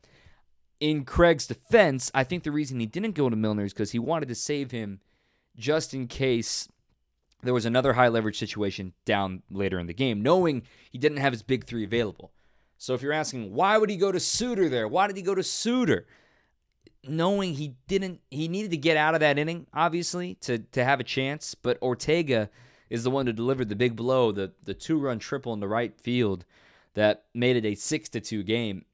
In 0.80 1.04
Craig's 1.04 1.46
defense, 1.46 2.10
I 2.14 2.24
think 2.24 2.44
the 2.44 2.52
reason 2.52 2.78
he 2.78 2.86
didn't 2.86 3.14
go 3.14 3.28
to 3.28 3.36
Milner 3.36 3.64
is 3.64 3.72
because 3.72 3.90
he 3.90 3.98
wanted 3.98 4.28
to 4.28 4.34
save 4.34 4.70
him 4.70 5.00
just 5.56 5.92
in 5.92 6.06
case 6.06 6.68
there 7.42 7.54
was 7.54 7.64
another 7.64 7.94
high 7.94 8.08
leverage 8.08 8.38
situation 8.38 8.92
down 9.04 9.42
later 9.50 9.78
in 9.78 9.86
the 9.86 9.94
game, 9.94 10.22
knowing 10.22 10.62
he 10.90 10.98
didn't 10.98 11.18
have 11.18 11.32
his 11.32 11.42
big 11.42 11.64
three 11.64 11.84
available. 11.84 12.32
So 12.78 12.94
if 12.94 13.02
you're 13.02 13.12
asking 13.12 13.54
why 13.54 13.76
would 13.76 13.90
he 13.90 13.96
go 13.96 14.12
to 14.12 14.20
Suter 14.20 14.68
there? 14.68 14.86
Why 14.86 15.06
did 15.06 15.16
he 15.16 15.22
go 15.22 15.34
to 15.34 15.42
Suter? 15.42 16.06
Knowing 17.04 17.54
he 17.54 17.74
didn't 17.86 18.20
he 18.30 18.48
needed 18.48 18.70
to 18.70 18.76
get 18.76 18.96
out 18.96 19.14
of 19.14 19.20
that 19.20 19.38
inning, 19.38 19.66
obviously, 19.72 20.34
to 20.42 20.58
to 20.58 20.84
have 20.84 21.00
a 21.00 21.04
chance, 21.04 21.54
but 21.54 21.80
Ortega 21.82 22.50
is 22.90 23.04
the 23.04 23.10
one 23.10 23.26
who 23.26 23.32
delivered 23.32 23.68
the 23.68 23.76
big 23.76 23.96
blow, 23.96 24.32
the 24.32 24.52
the 24.64 24.74
two-run 24.74 25.18
triple 25.18 25.52
in 25.52 25.60
the 25.60 25.68
right 25.68 25.98
field 26.00 26.44
that 26.94 27.24
made 27.34 27.56
it 27.56 27.64
a 27.64 27.74
6 27.76 28.08
to 28.08 28.20
2 28.20 28.42
game. 28.42 28.84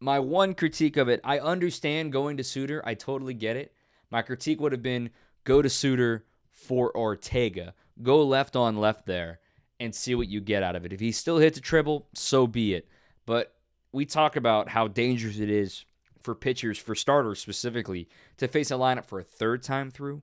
My 0.00 0.18
one 0.18 0.54
critique 0.54 0.96
of 0.96 1.08
it, 1.08 1.20
I 1.22 1.38
understand 1.38 2.12
going 2.12 2.36
to 2.38 2.44
Suter, 2.44 2.82
I 2.84 2.94
totally 2.94 3.34
get 3.34 3.56
it. 3.56 3.74
My 4.10 4.22
critique 4.22 4.60
would 4.60 4.72
have 4.72 4.82
been 4.82 5.10
go 5.44 5.62
to 5.62 5.68
Suter 5.68 6.24
for 6.50 6.94
Ortega 6.96 7.74
go 8.02 8.24
left 8.24 8.56
on 8.56 8.78
left 8.78 9.06
there 9.06 9.40
and 9.78 9.94
see 9.94 10.14
what 10.14 10.28
you 10.28 10.40
get 10.40 10.62
out 10.62 10.76
of 10.76 10.84
it. 10.84 10.92
If 10.92 11.00
he 11.00 11.12
still 11.12 11.38
hits 11.38 11.58
a 11.58 11.60
triple, 11.60 12.06
so 12.14 12.46
be 12.46 12.74
it. 12.74 12.88
But 13.26 13.54
we 13.92 14.04
talk 14.04 14.36
about 14.36 14.68
how 14.68 14.88
dangerous 14.88 15.38
it 15.38 15.50
is 15.50 15.84
for 16.22 16.34
pitchers, 16.34 16.78
for 16.78 16.94
starters 16.94 17.40
specifically, 17.40 18.08
to 18.36 18.48
face 18.48 18.70
a 18.70 18.74
lineup 18.74 19.06
for 19.06 19.20
a 19.20 19.24
third 19.24 19.62
time 19.62 19.90
through. 19.90 20.22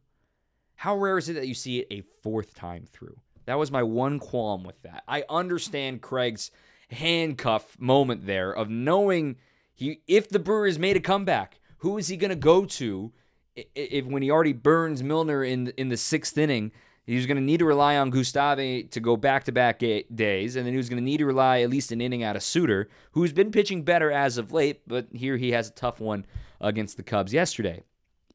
How 0.75 0.95
rare 0.95 1.17
is 1.17 1.27
it 1.27 1.33
that 1.33 1.47
you 1.47 1.55
see 1.55 1.79
it 1.79 1.87
a 1.89 2.03
fourth 2.21 2.53
time 2.53 2.85
through? 2.91 3.19
That 3.45 3.57
was 3.57 3.71
my 3.71 3.81
one 3.81 4.19
qualm 4.19 4.63
with 4.63 4.81
that. 4.83 5.03
I 5.07 5.23
understand 5.27 6.01
Craig's 6.01 6.51
handcuff 6.91 7.79
moment 7.79 8.25
there 8.27 8.51
of 8.51 8.69
knowing 8.69 9.37
he 9.77 10.01
if 10.07 10.27
the 10.27 10.39
Brewers 10.39 10.77
made 10.77 10.97
a 10.97 10.99
comeback, 10.99 11.61
who 11.77 11.97
is 11.97 12.09
he 12.09 12.17
going 12.17 12.29
to 12.31 12.35
go 12.35 12.65
to 12.65 13.13
if 13.55 14.05
when 14.05 14.21
he 14.21 14.29
already 14.29 14.53
burns 14.53 15.01
Milner 15.01 15.45
in 15.45 15.67
in 15.77 15.87
the 15.87 15.97
sixth 15.97 16.37
inning 16.37 16.73
He's 17.07 17.25
going 17.25 17.37
to 17.37 17.43
need 17.43 17.59
to 17.59 17.65
rely 17.65 17.95
on 17.95 18.09
Gustave 18.09 18.83
to 18.83 18.99
go 18.99 19.15
back 19.15 19.45
to 19.45 19.53
back 19.53 19.79
days, 19.79 20.57
and 20.57 20.65
then 20.65 20.73
he 20.73 20.77
was 20.77 20.89
going 20.89 21.01
to 21.01 21.03
need 21.03 21.17
to 21.17 21.25
rely 21.25 21.61
at 21.61 21.69
least 21.69 21.93
an 21.93 22.01
inning 22.01 22.21
out 22.21 22.35
of 22.35 22.43
Suter, 22.43 22.89
who's 23.11 23.31
been 23.31 23.49
pitching 23.49 23.83
better 23.83 24.11
as 24.11 24.37
of 24.37 24.51
late, 24.51 24.81
but 24.85 25.07
here 25.13 25.37
he 25.37 25.53
has 25.53 25.69
a 25.69 25.71
tough 25.71 26.01
one 26.01 26.25
against 26.59 26.97
the 26.97 27.03
Cubs 27.03 27.33
yesterday. 27.33 27.81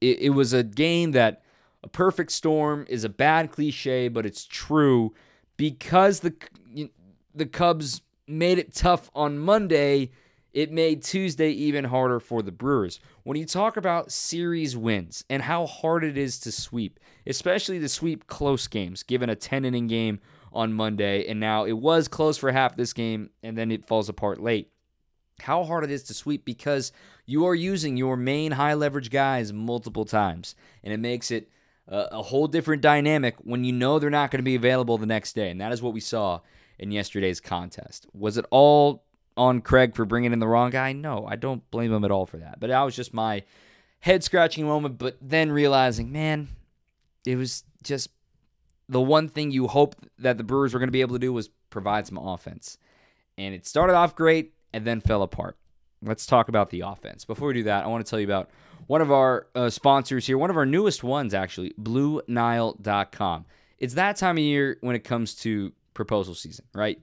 It, 0.01 0.21
it 0.21 0.31
was 0.31 0.55
a 0.55 0.63
game 0.63 1.13
that 1.13 1.43
a 1.85 1.89
perfect 1.89 2.33
storm 2.33 2.87
is 2.89 3.05
a 3.05 3.11
bad 3.11 3.53
cliche, 3.53 4.09
but 4.09 4.25
it's 4.25 4.47
true 4.47 5.13
because 5.59 6.21
the 6.21 6.35
the 7.35 7.47
Cubs 7.47 8.01
made 8.27 8.59
it 8.59 8.75
tough 8.75 9.11
on 9.15 9.39
Monday 9.39 10.13
it 10.53 10.71
made 10.71 11.03
Tuesday 11.03 11.51
even 11.51 11.85
harder 11.85 12.21
for 12.21 12.43
the 12.43 12.53
Brewers. 12.53 13.01
When 13.23 13.39
you 13.39 13.47
talk 13.47 13.77
about 13.77 14.13
series 14.13 14.77
wins 14.77 15.25
and 15.31 15.43
how 15.43 15.67
hard 15.67 16.05
it 16.05 16.19
is 16.19 16.39
to 16.41 16.53
sweep, 16.53 17.01
especially 17.27 17.79
to 17.81 17.89
sweep 17.89 18.27
close 18.27 18.67
games, 18.67 19.03
given 19.03 19.31
a 19.31 19.37
10 19.37 19.65
inning 19.65 19.87
game 19.87 20.21
on 20.53 20.73
Monday, 20.73 21.27
and 21.27 21.41
now 21.41 21.65
it 21.65 21.73
was 21.73 22.09
close 22.09 22.37
for 22.37 22.53
half 22.53 22.77
this 22.77 22.93
game, 22.93 23.31
and 23.43 23.57
then 23.57 23.71
it 23.71 23.87
falls 23.87 24.09
apart 24.09 24.41
late. 24.41 24.71
How 25.41 25.65
hard 25.65 25.85
it 25.85 25.91
is 25.91 26.03
to 26.05 26.15
sweep 26.15 26.45
because 26.45 26.93
you 27.25 27.47
are 27.47 27.55
using 27.55 27.97
your 27.97 28.17
main 28.17 28.53
high 28.53 28.75
leverage 28.75 29.11
guys 29.11 29.53
multiple 29.53 30.05
times, 30.05 30.55
and 30.85 30.93
it 30.93 31.01
makes 31.01 31.31
it 31.31 31.49
a, 31.89 32.09
a 32.13 32.23
whole 32.23 32.47
different 32.47 32.83
dynamic 32.83 33.37
when 33.39 33.65
you 33.65 33.73
know 33.73 33.99
they're 33.99 34.11
not 34.11 34.31
going 34.31 34.39
to 34.39 34.45
be 34.45 34.55
available 34.55 34.99
the 34.99 35.07
next 35.07 35.33
day, 35.33 35.51
and 35.51 35.61
that 35.61 35.73
is 35.73 35.81
what 35.81 35.95
we 35.95 36.01
saw 36.01 36.41
in 36.79 36.91
yesterday's 36.91 37.41
contest. 37.41 38.07
Was 38.13 38.37
it 38.37 38.45
all 38.51 39.05
on 39.37 39.61
Craig 39.61 39.95
for 39.95 40.05
bringing 40.05 40.33
in 40.33 40.39
the 40.39 40.49
wrong 40.49 40.71
guy? 40.71 40.93
No, 40.93 41.27
I 41.27 41.37
don't 41.37 41.69
blame 41.71 41.93
him 41.93 42.05
at 42.05 42.11
all 42.11 42.27
for 42.27 42.39
that. 42.39 42.61
But 42.61 42.69
that 42.69 42.83
was 42.83 42.97
just 42.97 43.15
my 43.15 43.43
head 44.01 44.25
scratching 44.25 44.67
moment. 44.67 44.99
But 44.99 45.17
then 45.21 45.51
realizing, 45.53 46.13
man, 46.13 46.49
it 47.27 47.37
was 47.37 47.65
just 47.83 48.11
the 48.89 49.01
one 49.01 49.29
thing 49.29 49.51
you 49.51 49.69
hoped 49.69 49.99
that 50.19 50.39
the 50.39 50.45
Brewers 50.45 50.75
were 50.75 50.81
going 50.81 50.89
to 50.89 50.93
be 50.93 51.01
able 51.01 51.15
to 51.15 51.21
do 51.21 51.33
was 51.33 51.49
provide 51.71 52.07
some 52.07 52.19
offense. 52.19 52.79
And 53.39 53.55
it 53.55 53.67
started 53.67 53.95
off 53.95 54.15
great 54.15 54.53
and 54.73 54.87
then 54.87 55.01
fell 55.01 55.23
apart. 55.23 55.57
Let's 56.03 56.27
talk 56.27 56.49
about 56.49 56.71
the 56.71 56.81
offense. 56.81 57.25
Before 57.25 57.49
we 57.49 57.55
do 57.55 57.63
that, 57.65 57.85
I 57.85 57.87
want 57.89 58.05
to 58.05 58.11
tell 58.11 58.21
you 58.21 58.27
about 58.27 58.51
one 58.87 59.01
of 59.01 59.13
our 59.13 59.47
uh, 59.55 59.71
sponsors 59.71 60.27
here, 60.27 60.37
one 60.37 60.51
of 60.51 60.57
our 60.57 60.67
newest 60.67 61.05
ones, 61.05 61.33
actually, 61.33 61.73
BlueNile.com. 61.81 63.47
It's 63.79 63.95
that 63.95 64.17
time 64.17 64.37
of 64.37 64.43
year 64.43 64.79
when 64.81 64.97
it 64.97 65.05
comes 65.05 65.35
to 65.37 65.73
proposal 65.95 66.35
season, 66.35 66.65
right? 66.75 67.01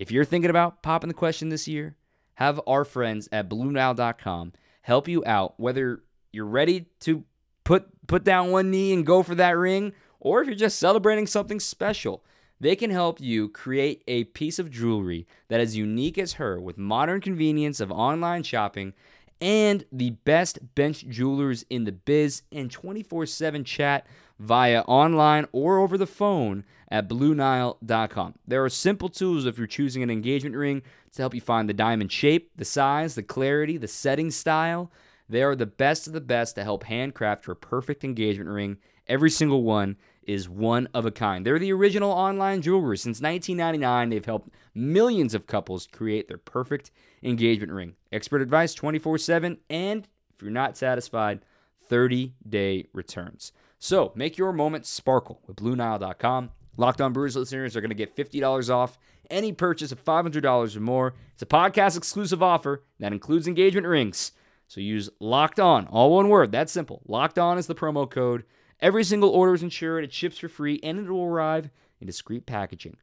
If 0.00 0.10
you're 0.10 0.24
thinking 0.24 0.48
about 0.48 0.82
popping 0.82 1.08
the 1.08 1.14
question 1.14 1.50
this 1.50 1.68
year, 1.68 1.94
have 2.36 2.58
our 2.66 2.86
friends 2.86 3.28
at 3.30 3.50
BlueNile.com 3.50 4.54
help 4.80 5.06
you 5.06 5.22
out, 5.26 5.60
whether 5.60 6.02
you're 6.32 6.46
ready 6.46 6.86
to 7.00 7.24
put 7.64 7.84
put 8.06 8.24
down 8.24 8.50
one 8.50 8.70
knee 8.70 8.94
and 8.94 9.04
go 9.04 9.22
for 9.22 9.34
that 9.34 9.58
ring, 9.58 9.92
or 10.18 10.40
if 10.40 10.46
you're 10.46 10.56
just 10.56 10.78
celebrating 10.78 11.26
something 11.26 11.60
special. 11.60 12.24
They 12.58 12.76
can 12.76 12.88
help 12.90 13.20
you 13.20 13.50
create 13.50 14.02
a 14.08 14.24
piece 14.24 14.58
of 14.58 14.70
jewelry 14.70 15.26
that 15.48 15.60
is 15.60 15.76
unique 15.76 16.16
as 16.16 16.34
her 16.34 16.58
with 16.58 16.78
modern 16.78 17.20
convenience 17.20 17.78
of 17.78 17.92
online 17.92 18.42
shopping 18.42 18.94
and 19.38 19.84
the 19.92 20.10
best 20.10 20.74
bench 20.74 21.06
jewelers 21.08 21.64
in 21.68 21.84
the 21.84 21.92
biz 21.92 22.42
and 22.52 22.70
24 22.70 23.26
7 23.26 23.64
chat 23.64 24.06
via 24.40 24.80
online 24.82 25.46
or 25.52 25.78
over 25.78 25.98
the 25.98 26.06
phone 26.06 26.64
at 26.90 27.08
BlueNile.com. 27.08 28.34
There 28.48 28.64
are 28.64 28.70
simple 28.70 29.10
tools 29.10 29.44
if 29.44 29.58
you're 29.58 29.66
choosing 29.66 30.02
an 30.02 30.10
engagement 30.10 30.56
ring 30.56 30.82
to 31.12 31.22
help 31.22 31.34
you 31.34 31.42
find 31.42 31.68
the 31.68 31.74
diamond 31.74 32.10
shape, 32.10 32.50
the 32.56 32.64
size, 32.64 33.14
the 33.14 33.22
clarity, 33.22 33.76
the 33.76 33.86
setting 33.86 34.30
style. 34.30 34.90
They 35.28 35.42
are 35.42 35.54
the 35.54 35.66
best 35.66 36.06
of 36.06 36.14
the 36.14 36.20
best 36.22 36.54
to 36.56 36.64
help 36.64 36.84
handcraft 36.84 37.46
your 37.46 37.54
perfect 37.54 38.02
engagement 38.02 38.48
ring. 38.48 38.78
Every 39.06 39.30
single 39.30 39.62
one 39.62 39.96
is 40.22 40.48
one 40.48 40.88
of 40.94 41.04
a 41.04 41.10
kind. 41.10 41.44
They're 41.44 41.58
the 41.58 41.72
original 41.72 42.10
online 42.10 42.62
jewelry. 42.62 42.96
Since 42.96 43.20
1999, 43.20 44.08
they've 44.08 44.24
helped 44.24 44.50
millions 44.74 45.34
of 45.34 45.46
couples 45.46 45.86
create 45.86 46.28
their 46.28 46.38
perfect 46.38 46.90
engagement 47.22 47.72
ring. 47.72 47.94
Expert 48.10 48.40
advice 48.40 48.72
24 48.74 49.18
7, 49.18 49.58
and 49.68 50.08
if 50.34 50.42
you're 50.42 50.50
not 50.50 50.76
satisfied, 50.76 51.40
30 51.88 52.34
day 52.48 52.86
returns. 52.92 53.52
So 53.80 54.12
make 54.14 54.38
your 54.38 54.52
moment 54.52 54.86
sparkle 54.86 55.40
with 55.46 55.56
BlueNile.com. 55.56 56.50
Locked 56.76 57.00
on 57.00 57.12
Brewers 57.12 57.34
listeners 57.34 57.74
are 57.74 57.80
going 57.80 57.90
to 57.90 57.94
get 57.94 58.14
$50 58.14 58.70
off 58.70 58.98
any 59.30 59.52
purchase 59.52 59.90
of 59.90 60.04
$500 60.04 60.76
or 60.76 60.80
more. 60.80 61.14
It's 61.32 61.42
a 61.42 61.46
podcast 61.46 61.96
exclusive 61.96 62.42
offer 62.42 62.84
that 62.98 63.12
includes 63.12 63.48
engagement 63.48 63.86
rings. 63.86 64.32
So 64.68 64.80
use 64.80 65.08
Locked 65.18 65.58
On, 65.58 65.86
all 65.86 66.14
one 66.14 66.28
word. 66.28 66.52
That's 66.52 66.70
simple. 66.70 67.02
Locked 67.08 67.38
On 67.38 67.58
is 67.58 67.66
the 67.66 67.74
promo 67.74 68.08
code. 68.08 68.44
Every 68.80 69.02
single 69.02 69.30
order 69.30 69.54
is 69.54 69.62
insured, 69.62 70.04
it 70.04 70.12
ships 70.12 70.38
for 70.38 70.48
free, 70.48 70.78
and 70.82 70.98
it 70.98 71.10
will 71.10 71.24
arrive 71.24 71.70
in 72.00 72.06
discreet 72.06 72.46
packaging. 72.46 72.96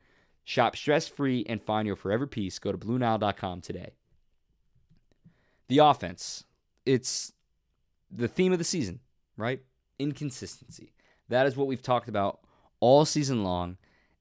Shop 0.43 0.75
stress 0.75 1.07
free 1.07 1.45
and 1.49 1.61
find 1.61 1.87
your 1.87 1.95
forever 1.95 2.25
peace. 2.25 2.57
Go 2.59 2.71
to 2.71 2.77
BlueNile.com 2.77 3.61
today. 3.61 3.93
The 5.67 5.79
offense. 5.79 6.45
It's 6.85 7.33
the 8.09 8.27
theme 8.27 8.53
of 8.53 8.59
the 8.59 8.63
season, 8.63 9.01
right? 9.35 9.61
Inconsistency. 9.99 10.93
That 11.29 11.47
is 11.47 11.55
what 11.55 11.67
we've 11.67 11.81
talked 11.81 12.09
about 12.09 12.39
all 12.79 13.05
season 13.05 13.43
long. 13.43 13.77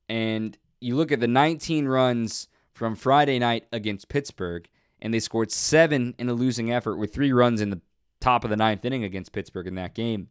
And 0.08 0.56
you 0.80 0.96
look 0.96 1.12
at 1.12 1.20
the 1.20 1.28
19 1.28 1.86
runs 1.86 2.48
from 2.72 2.94
Friday 2.94 3.38
night 3.38 3.66
against 3.72 4.08
Pittsburgh, 4.08 4.68
and 5.00 5.12
they 5.12 5.20
scored 5.20 5.50
seven 5.50 6.14
in 6.18 6.28
a 6.28 6.34
losing 6.34 6.72
effort 6.72 6.96
with 6.96 7.12
three 7.14 7.32
runs 7.32 7.60
in 7.60 7.70
the 7.70 7.80
top 8.20 8.44
of 8.44 8.50
the 8.50 8.56
ninth 8.56 8.84
inning 8.84 9.04
against 9.04 9.32
Pittsburgh 9.32 9.66
in 9.66 9.74
that 9.76 9.94
game. 9.94 10.28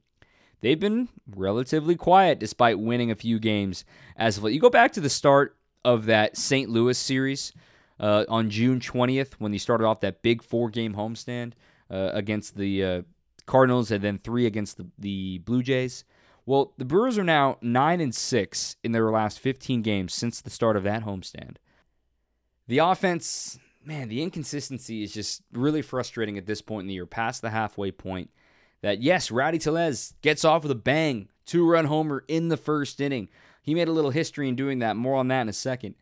They've 0.61 0.79
been 0.79 1.09
relatively 1.35 1.95
quiet 1.95 2.39
despite 2.39 2.79
winning 2.79 3.11
a 3.11 3.15
few 3.15 3.39
games 3.39 3.85
as 4.17 4.37
of 4.37 4.43
late. 4.43 4.53
You 4.53 4.59
go 4.59 4.69
back 4.69 4.93
to 4.93 5.01
the 5.01 5.09
start 5.09 5.55
of 5.83 6.05
that 6.05 6.37
St. 6.37 6.69
Louis 6.69 6.97
series 6.97 7.53
uh, 7.99 8.25
on 8.27 8.49
June 8.49 8.79
20th 8.79 9.33
when 9.33 9.51
they 9.51 9.57
started 9.57 9.85
off 9.85 9.99
that 10.01 10.21
big 10.21 10.41
four 10.41 10.69
game 10.69 10.95
homestand 10.95 11.53
uh, 11.89 12.09
against 12.13 12.57
the 12.57 12.83
uh, 12.83 13.01
Cardinals 13.45 13.91
and 13.91 14.03
then 14.03 14.17
three 14.17 14.45
against 14.45 14.77
the, 14.77 14.87
the 14.97 15.39
Blue 15.39 15.63
Jays. 15.63 16.03
Well, 16.45 16.73
the 16.77 16.85
Brewers 16.85 17.17
are 17.17 17.23
now 17.23 17.57
9 17.61 18.01
and 18.01 18.13
6 18.13 18.75
in 18.83 18.91
their 18.91 19.09
last 19.09 19.39
15 19.39 19.81
games 19.81 20.13
since 20.13 20.41
the 20.41 20.49
start 20.49 20.77
of 20.77 20.83
that 20.83 21.03
homestand. 21.03 21.57
The 22.67 22.79
offense, 22.79 23.59
man, 23.83 24.09
the 24.09 24.21
inconsistency 24.21 25.03
is 25.03 25.13
just 25.13 25.41
really 25.51 25.81
frustrating 25.81 26.37
at 26.37 26.45
this 26.45 26.61
point 26.61 26.83
in 26.83 26.87
the 26.87 26.93
year, 26.93 27.05
past 27.05 27.41
the 27.41 27.49
halfway 27.49 27.91
point. 27.91 28.29
That 28.81 29.01
yes, 29.01 29.31
Rowdy 29.31 29.57
Tellez 29.57 30.13
gets 30.21 30.45
off 30.45 30.63
with 30.63 30.71
a 30.71 30.75
bang, 30.75 31.29
two 31.45 31.67
run 31.67 31.85
homer 31.85 32.23
in 32.27 32.49
the 32.49 32.57
first 32.57 33.01
inning. 33.01 33.29
He 33.61 33.73
made 33.73 33.87
a 33.87 33.91
little 33.91 34.11
history 34.11 34.47
in 34.47 34.55
doing 34.55 34.79
that. 34.79 34.95
More 34.95 35.15
on 35.15 35.27
that 35.29 35.41
in 35.41 35.49
a 35.49 35.53
second. 35.53 35.95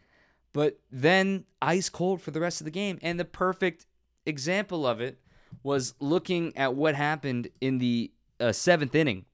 But 0.52 0.80
then 0.92 1.46
ice 1.62 1.90
cold 1.90 2.22
for 2.22 2.32
the 2.32 2.42
rest 2.42 2.60
of 2.60 2.66
the 2.66 2.72
game. 2.72 3.00
And 3.02 3.18
the 3.18 3.26
perfect 3.26 3.86
example 4.26 4.86
of 4.86 5.00
it 5.00 5.18
was 5.62 5.94
looking 6.00 6.56
at 6.58 6.76
what 6.76 6.96
happened 6.96 7.50
in 7.62 7.78
the 7.78 8.12
uh, 8.40 8.52
seventh 8.52 8.96
inning 8.96 9.26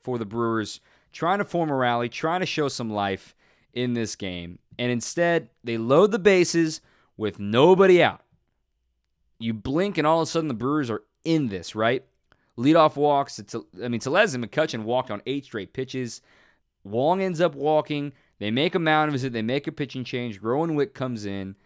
for 0.00 0.18
the 0.18 0.26
Brewers, 0.26 0.80
trying 1.12 1.38
to 1.38 1.44
form 1.44 1.70
a 1.70 1.74
rally, 1.74 2.08
trying 2.08 2.40
to 2.40 2.46
show 2.46 2.68
some 2.68 2.90
life 2.90 3.34
in 3.72 3.94
this 3.94 4.16
game. 4.16 4.58
And 4.78 4.90
instead, 4.90 5.50
they 5.64 5.78
load 5.78 6.10
the 6.10 6.18
bases 6.18 6.80
with 7.16 7.38
nobody 7.38 8.02
out. 8.02 8.22
You 9.38 9.54
blink, 9.54 9.98
and 9.98 10.06
all 10.06 10.20
of 10.20 10.28
a 10.28 10.30
sudden, 10.30 10.48
the 10.48 10.54
Brewers 10.54 10.90
are 10.90 11.02
in 11.24 11.48
this, 11.48 11.74
right? 11.74 12.04
Leadoff 12.58 12.96
walks. 12.96 13.40
I 13.82 13.88
mean, 13.88 14.00
Tellez 14.00 14.34
and 14.34 14.44
McCutchen 14.44 14.84
walked 14.84 15.10
on 15.10 15.22
eight 15.26 15.44
straight 15.44 15.72
pitches. 15.72 16.20
Wong 16.84 17.22
ends 17.22 17.40
up 17.40 17.54
walking. 17.54 18.12
They 18.38 18.50
make 18.50 18.74
a 18.74 18.78
mound 18.78 19.12
visit. 19.12 19.32
They 19.32 19.42
make 19.42 19.66
a 19.66 19.72
pitching 19.72 20.04
change. 20.04 20.40
Rowan 20.40 20.74
Wick 20.74 20.94
comes 20.94 21.24
in, 21.24 21.56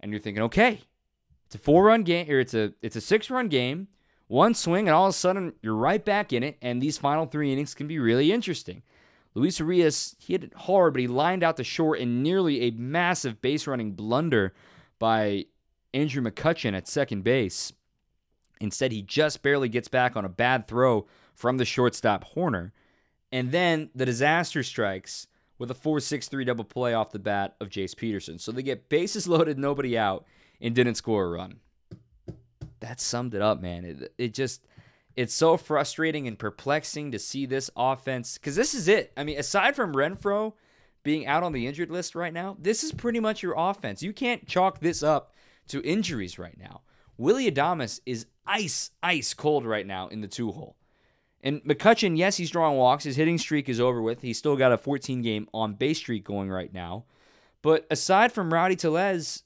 and 0.00 0.10
you're 0.10 0.20
thinking, 0.20 0.42
okay, 0.44 0.82
it's 1.46 1.54
a 1.54 1.58
four 1.58 1.84
run 1.84 2.02
game, 2.02 2.30
or 2.30 2.40
it's 2.40 2.54
a 2.54 2.72
it's 2.82 2.96
a 2.96 3.00
six 3.00 3.30
run 3.30 3.48
game. 3.48 3.88
One 4.26 4.54
swing, 4.54 4.88
and 4.88 4.94
all 4.94 5.06
of 5.06 5.10
a 5.10 5.12
sudden 5.12 5.52
you're 5.62 5.74
right 5.74 6.04
back 6.04 6.32
in 6.32 6.42
it, 6.42 6.56
and 6.62 6.80
these 6.80 6.98
final 6.98 7.26
three 7.26 7.52
innings 7.52 7.74
can 7.74 7.86
be 7.86 7.98
really 7.98 8.32
interesting. 8.32 8.82
Luis 9.34 9.58
Urias 9.58 10.14
hit 10.18 10.44
it 10.44 10.54
hard, 10.54 10.94
but 10.94 11.00
he 11.00 11.08
lined 11.08 11.42
out 11.42 11.56
the 11.56 11.64
short 11.64 11.98
in 11.98 12.22
nearly 12.22 12.62
a 12.62 12.70
massive 12.70 13.42
base 13.42 13.66
running 13.66 13.92
blunder 13.92 14.54
by 14.98 15.46
Andrew 15.92 16.22
McCutchen 16.22 16.74
at 16.74 16.88
second 16.88 17.24
base. 17.24 17.72
Instead, 18.60 18.92
he 18.92 19.02
just 19.02 19.42
barely 19.42 19.68
gets 19.68 19.88
back 19.88 20.16
on 20.16 20.24
a 20.24 20.28
bad 20.28 20.68
throw 20.68 21.06
from 21.34 21.56
the 21.56 21.64
shortstop 21.64 22.34
Hoerner. 22.34 22.70
And 23.32 23.50
then 23.50 23.90
the 23.94 24.06
disaster 24.06 24.62
strikes 24.62 25.26
with 25.58 25.70
a 25.70 25.74
4 25.74 26.00
6 26.00 26.28
3 26.28 26.44
double 26.44 26.64
play 26.64 26.94
off 26.94 27.10
the 27.10 27.18
bat 27.18 27.56
of 27.60 27.68
Jace 27.68 27.96
Peterson. 27.96 28.38
So 28.38 28.52
they 28.52 28.62
get 28.62 28.88
bases 28.88 29.26
loaded, 29.28 29.58
nobody 29.58 29.98
out, 29.98 30.24
and 30.64 30.74
didn't 30.74 30.96
score 30.96 31.26
a 31.26 31.28
run. 31.28 31.60
That 32.80 32.98
summed 32.98 33.34
it 33.34 33.42
up, 33.42 33.60
man. 33.60 33.84
It, 33.84 34.14
it 34.18 34.34
just, 34.34 34.66
it's 35.14 35.34
so 35.34 35.56
frustrating 35.56 36.26
and 36.26 36.38
perplexing 36.38 37.12
to 37.12 37.18
see 37.18 37.46
this 37.46 37.70
offense 37.76 38.38
because 38.38 38.56
this 38.56 38.74
is 38.74 38.88
it. 38.88 39.12
I 39.16 39.24
mean, 39.24 39.38
aside 39.38 39.76
from 39.76 39.94
Renfroe 39.94 40.54
being 41.02 41.26
out 41.26 41.42
on 41.42 41.52
the 41.52 41.66
injured 41.66 41.90
list 41.90 42.14
right 42.14 42.32
now, 42.32 42.56
this 42.58 42.82
is 42.82 42.92
pretty 42.92 43.20
much 43.20 43.42
your 43.42 43.54
offense. 43.56 44.02
You 44.02 44.12
can't 44.12 44.46
chalk 44.46 44.80
this 44.80 45.02
up 45.02 45.34
to 45.68 45.82
injuries 45.82 46.38
right 46.38 46.58
now. 46.58 46.80
Willy 47.18 47.50
Adames 47.50 48.00
is 48.06 48.26
ice, 48.46 48.90
ice 49.02 49.34
cold 49.34 49.66
right 49.66 49.86
now 49.86 50.08
in 50.08 50.22
the 50.22 50.28
two 50.28 50.50
hole. 50.50 50.76
And 51.42 51.62
McCutchen, 51.64 52.16
yes, 52.16 52.38
he's 52.38 52.50
drawing 52.50 52.78
walks. 52.78 53.04
His 53.04 53.16
hitting 53.16 53.36
streak 53.36 53.68
is 53.68 53.78
over 53.78 54.00
with. 54.00 54.22
He's 54.22 54.38
still 54.38 54.56
got 54.56 54.72
a 54.72 54.78
14 54.78 55.20
game 55.20 55.46
on 55.52 55.74
base 55.74 55.98
streak 55.98 56.24
going 56.24 56.50
right 56.50 56.72
now. 56.72 57.04
But 57.60 57.86
aside 57.90 58.32
from 58.32 58.52
Rowdy 58.52 58.76
Tellez, 58.76 59.42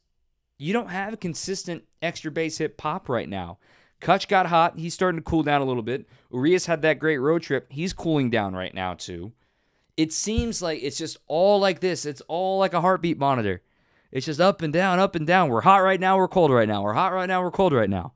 you 0.58 0.72
don't 0.72 0.90
have 0.90 1.12
a 1.12 1.16
consistent 1.16 1.84
extra 2.02 2.30
base 2.30 2.58
hit 2.58 2.76
pop 2.76 3.08
right 3.08 3.28
now. 3.28 3.58
Kutch 4.00 4.28
got 4.28 4.46
hot. 4.46 4.78
He's 4.78 4.94
starting 4.94 5.20
to 5.20 5.24
cool 5.24 5.42
down 5.42 5.60
a 5.60 5.64
little 5.64 5.82
bit. 5.82 6.06
Urias 6.32 6.66
had 6.66 6.82
that 6.82 6.98
great 6.98 7.18
road 7.18 7.42
trip. 7.42 7.66
He's 7.70 7.92
cooling 7.92 8.30
down 8.30 8.54
right 8.54 8.74
now, 8.74 8.94
too. 8.94 9.32
It 9.96 10.12
seems 10.12 10.62
like 10.62 10.80
it's 10.82 10.98
just 10.98 11.16
all 11.26 11.58
like 11.58 11.80
this. 11.80 12.04
It's 12.04 12.20
all 12.28 12.58
like 12.58 12.74
a 12.74 12.80
heartbeat 12.80 13.18
monitor. 13.18 13.62
It's 14.12 14.26
just 14.26 14.40
up 14.40 14.62
and 14.62 14.72
down, 14.72 14.98
up 14.98 15.14
and 15.14 15.26
down. 15.26 15.48
We're 15.48 15.62
hot 15.62 15.78
right 15.78 16.00
now, 16.00 16.16
we're 16.16 16.28
cold 16.28 16.50
right 16.50 16.68
now. 16.68 16.82
We're 16.82 16.94
hot 16.94 17.12
right 17.12 17.26
now, 17.26 17.42
we're 17.42 17.50
cold 17.50 17.72
right 17.72 17.90
now. 17.90 18.12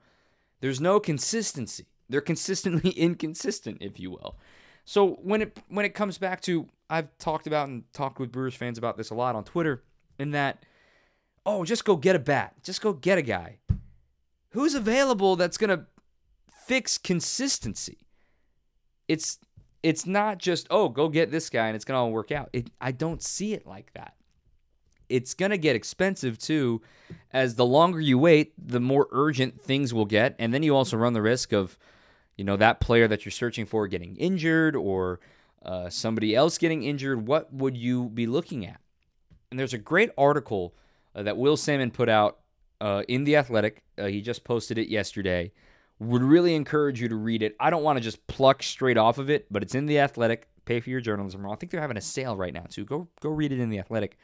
There's 0.61 0.81
no 0.81 1.01
consistency. 1.01 1.87
They're 2.09 2.21
consistently 2.33 2.91
inconsistent, 2.91 3.79
if 3.81 3.99
you 3.99 4.11
will. 4.11 4.37
So 4.85 5.19
when 5.23 5.43
it 5.43 5.59
when 5.69 5.85
it 5.85 5.95
comes 5.95 6.19
back 6.19 6.41
to 6.43 6.67
I've 6.89 7.17
talked 7.19 7.47
about 7.47 7.69
and 7.69 7.85
talked 7.93 8.19
with 8.19 8.33
Brewers 8.33 8.55
fans 8.55 8.79
about 8.79 8.97
this 8.97 9.11
a 9.11 9.15
lot 9.15 9.35
on 9.35 9.45
Twitter, 9.45 9.83
in 10.19 10.33
that, 10.33 10.65
oh, 11.45 11.65
just 11.65 11.85
go 11.85 11.97
get 11.97 12.17
a 12.17 12.21
bat. 12.21 12.55
Just 12.63 12.81
go 12.81 12.93
get 12.93 13.19
a 13.19 13.23
guy. 13.23 13.59
Who's 14.51 14.75
available 14.75 15.37
that's 15.37 15.57
gonna 15.57 15.87
fix 16.67 16.99
consistency? 16.99 17.99
It's 19.09 19.39
it's 19.83 20.07
not 20.07 20.39
just, 20.39 20.69
oh, 20.71 20.89
go 20.89 21.09
get 21.09 21.33
this 21.33 21.51
guy 21.51 21.67
and 21.67 21.75
it's 21.75 21.85
gonna 21.85 22.01
all 22.01 22.13
work 22.13 22.31
out. 22.31 22.51
It 22.53 22.71
I 22.81 22.93
don't 22.93 23.23
see 23.23 23.53
it 23.53 23.67
like 23.67 23.93
that 23.95 24.15
it's 25.13 25.35
going 25.35 25.51
to 25.51 25.59
get 25.59 25.77
expensive 25.77 26.39
too 26.39 26.81
as 27.33 27.55
the 27.57 27.67
longer 27.67 28.01
you 28.01 28.19
wait 28.19 28.55
the 28.57 28.81
more 28.81 29.09
urgent 29.13 29.61
things 29.61 29.93
will 29.93 30.07
get 30.07 30.35
and 30.39 30.55
then 30.55 30.63
you 30.63 30.75
also 30.75 30.97
run 30.97 31.13
the 31.13 31.21
risk 31.21 31.53
of 31.53 31.77
you 32.37 32.45
know 32.45 32.57
that 32.57 32.81
player 32.81 33.07
that 33.07 33.25
you're 33.25 33.31
searching 33.31 33.67
for 33.67 33.87
getting 33.87 34.17
injured 34.17 34.75
or 34.75 35.21
uh, 35.65 35.89
somebody 35.91 36.35
else 36.35 36.57
getting 36.57 36.83
injured 36.83 37.27
what 37.27 37.53
would 37.53 37.77
you 37.77 38.09
be 38.09 38.27
looking 38.27 38.67
at 38.67 38.81
and 39.51 39.61
there's 39.61 39.75
a 39.75 39.79
great 39.79 40.11
article 40.17 40.75
uh, 41.15 41.23
that 41.23 41.37
will 41.37 41.57
Sammon 41.57 41.91
put 41.91 42.09
out 42.09 42.39
uh, 42.81 43.03
in 43.09 43.25
the 43.25 43.37
athletic. 43.37 43.83
Uh, 43.99 44.07
he 44.07 44.21
just 44.21 44.45
posted 44.45 44.79
it 44.79 44.89
yesterday. 44.89 45.53
Would 45.99 46.23
really 46.23 46.55
encourage 46.55 47.01
you 47.01 47.09
to 47.09 47.17
read 47.17 47.43
it. 47.43 47.55
I 47.61 47.71
don't 47.71 47.85
want 47.85 47.97
to 47.97 48.03
just 48.03 48.27
pluck 48.27 48.63
straight 48.63 48.99
off 48.99 49.19
of 49.19 49.31
it 49.31 49.47
but 49.51 49.63
it's 49.63 49.75
in 49.75 49.87
the 49.87 49.99
athletic. 50.01 50.49
Pay 50.65 50.81
for 50.81 50.91
your 50.91 51.01
journalism. 51.01 51.49
I 51.49 51.55
think 51.57 51.73
they're 51.73 51.81
having 51.81 51.97
a 51.97 52.03
sale 52.03 52.37
right 52.37 52.55
now 52.55 52.65
too. 52.69 52.85
Go 52.85 53.09
go 53.21 53.31
read 53.31 53.53
it 53.53 53.61
in 53.61 53.69
the 53.69 53.79
athletic. 53.79 54.17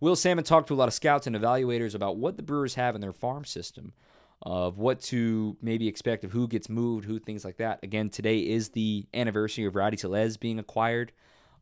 Will 0.00 0.16
Sammon 0.16 0.44
talked 0.44 0.68
to 0.68 0.74
a 0.74 0.76
lot 0.76 0.88
of 0.88 0.94
scouts 0.94 1.26
and 1.26 1.34
evaluators 1.34 1.94
about 1.94 2.18
what 2.18 2.36
the 2.36 2.42
Brewers 2.42 2.74
have 2.74 2.94
in 2.94 3.00
their 3.00 3.14
farm 3.14 3.44
system, 3.44 3.94
of 4.42 4.78
what 4.78 5.00
to 5.00 5.56
maybe 5.62 5.88
expect 5.88 6.24
of 6.24 6.32
who 6.32 6.46
gets 6.48 6.68
moved, 6.68 7.06
who 7.06 7.18
things 7.18 7.44
like 7.44 7.56
that. 7.56 7.80
Again, 7.82 8.10
today 8.10 8.40
is 8.40 8.70
the 8.70 9.06
anniversary 9.14 9.64
of 9.64 9.74
Rowdy 9.74 9.96
Tellez 9.96 10.36
being 10.36 10.58
acquired. 10.58 11.12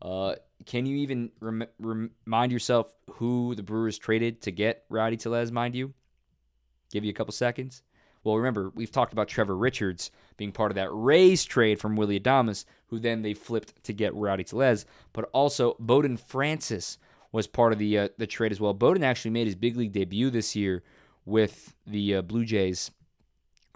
Uh, 0.01 0.35
can 0.67 0.87
you 0.87 0.97
even 0.97 1.31
rem- 1.41 1.69
remind 1.79 2.53
yourself 2.53 2.95
who 3.13 3.55
the 3.55 3.63
Brewers 3.63 3.99
traded 3.99 4.43
to 4.43 4.51
get 4.51 4.85
Rowdy 4.89 5.17
Tellez, 5.17 5.53
mind 5.53 5.75
you? 5.75 5.95
Give 6.93 7.05
you 7.05 7.11
a 7.11 7.15
couple 7.15 7.33
seconds. 7.33 7.83
Well, 8.23 8.37
remember, 8.37 8.73
we've 8.75 8.91
talked 8.91 9.13
about 9.13 9.29
Trevor 9.29 9.57
Richards 9.57 10.11
being 10.37 10.53
part 10.53 10.71
of 10.71 10.77
that 10.77 10.89
Rays 10.91 11.45
trade 11.45 11.79
from 11.79 11.95
Willy 11.95 12.19
Adames, 12.19 12.65
who 12.87 12.99
then 12.99 13.23
they 13.23 13.35
flipped 13.35 13.85
to 13.85 13.93
get 13.93 14.15
Rowdy 14.15 14.45
Tellez, 14.45 14.87
but 15.13 15.29
also 15.33 15.77
Bowden 15.79 16.17
Francis 16.17 16.99
was 17.33 17.47
part 17.47 17.73
of 17.73 17.79
the 17.79 17.99
uh, 17.99 18.09
the 18.17 18.27
trade 18.27 18.53
as 18.53 18.61
well. 18.61 18.73
Bowden 18.73 19.05
actually 19.05 19.33
made 19.33 19.47
his 19.47 19.57
big 19.57 19.77
league 19.77 19.93
debut 19.93 20.31
this 20.31 20.57
year 20.57 20.83
with 21.27 21.75
the 21.87 22.17
uh, 22.17 22.23
Blue 22.23 22.45
Jays 22.45 22.91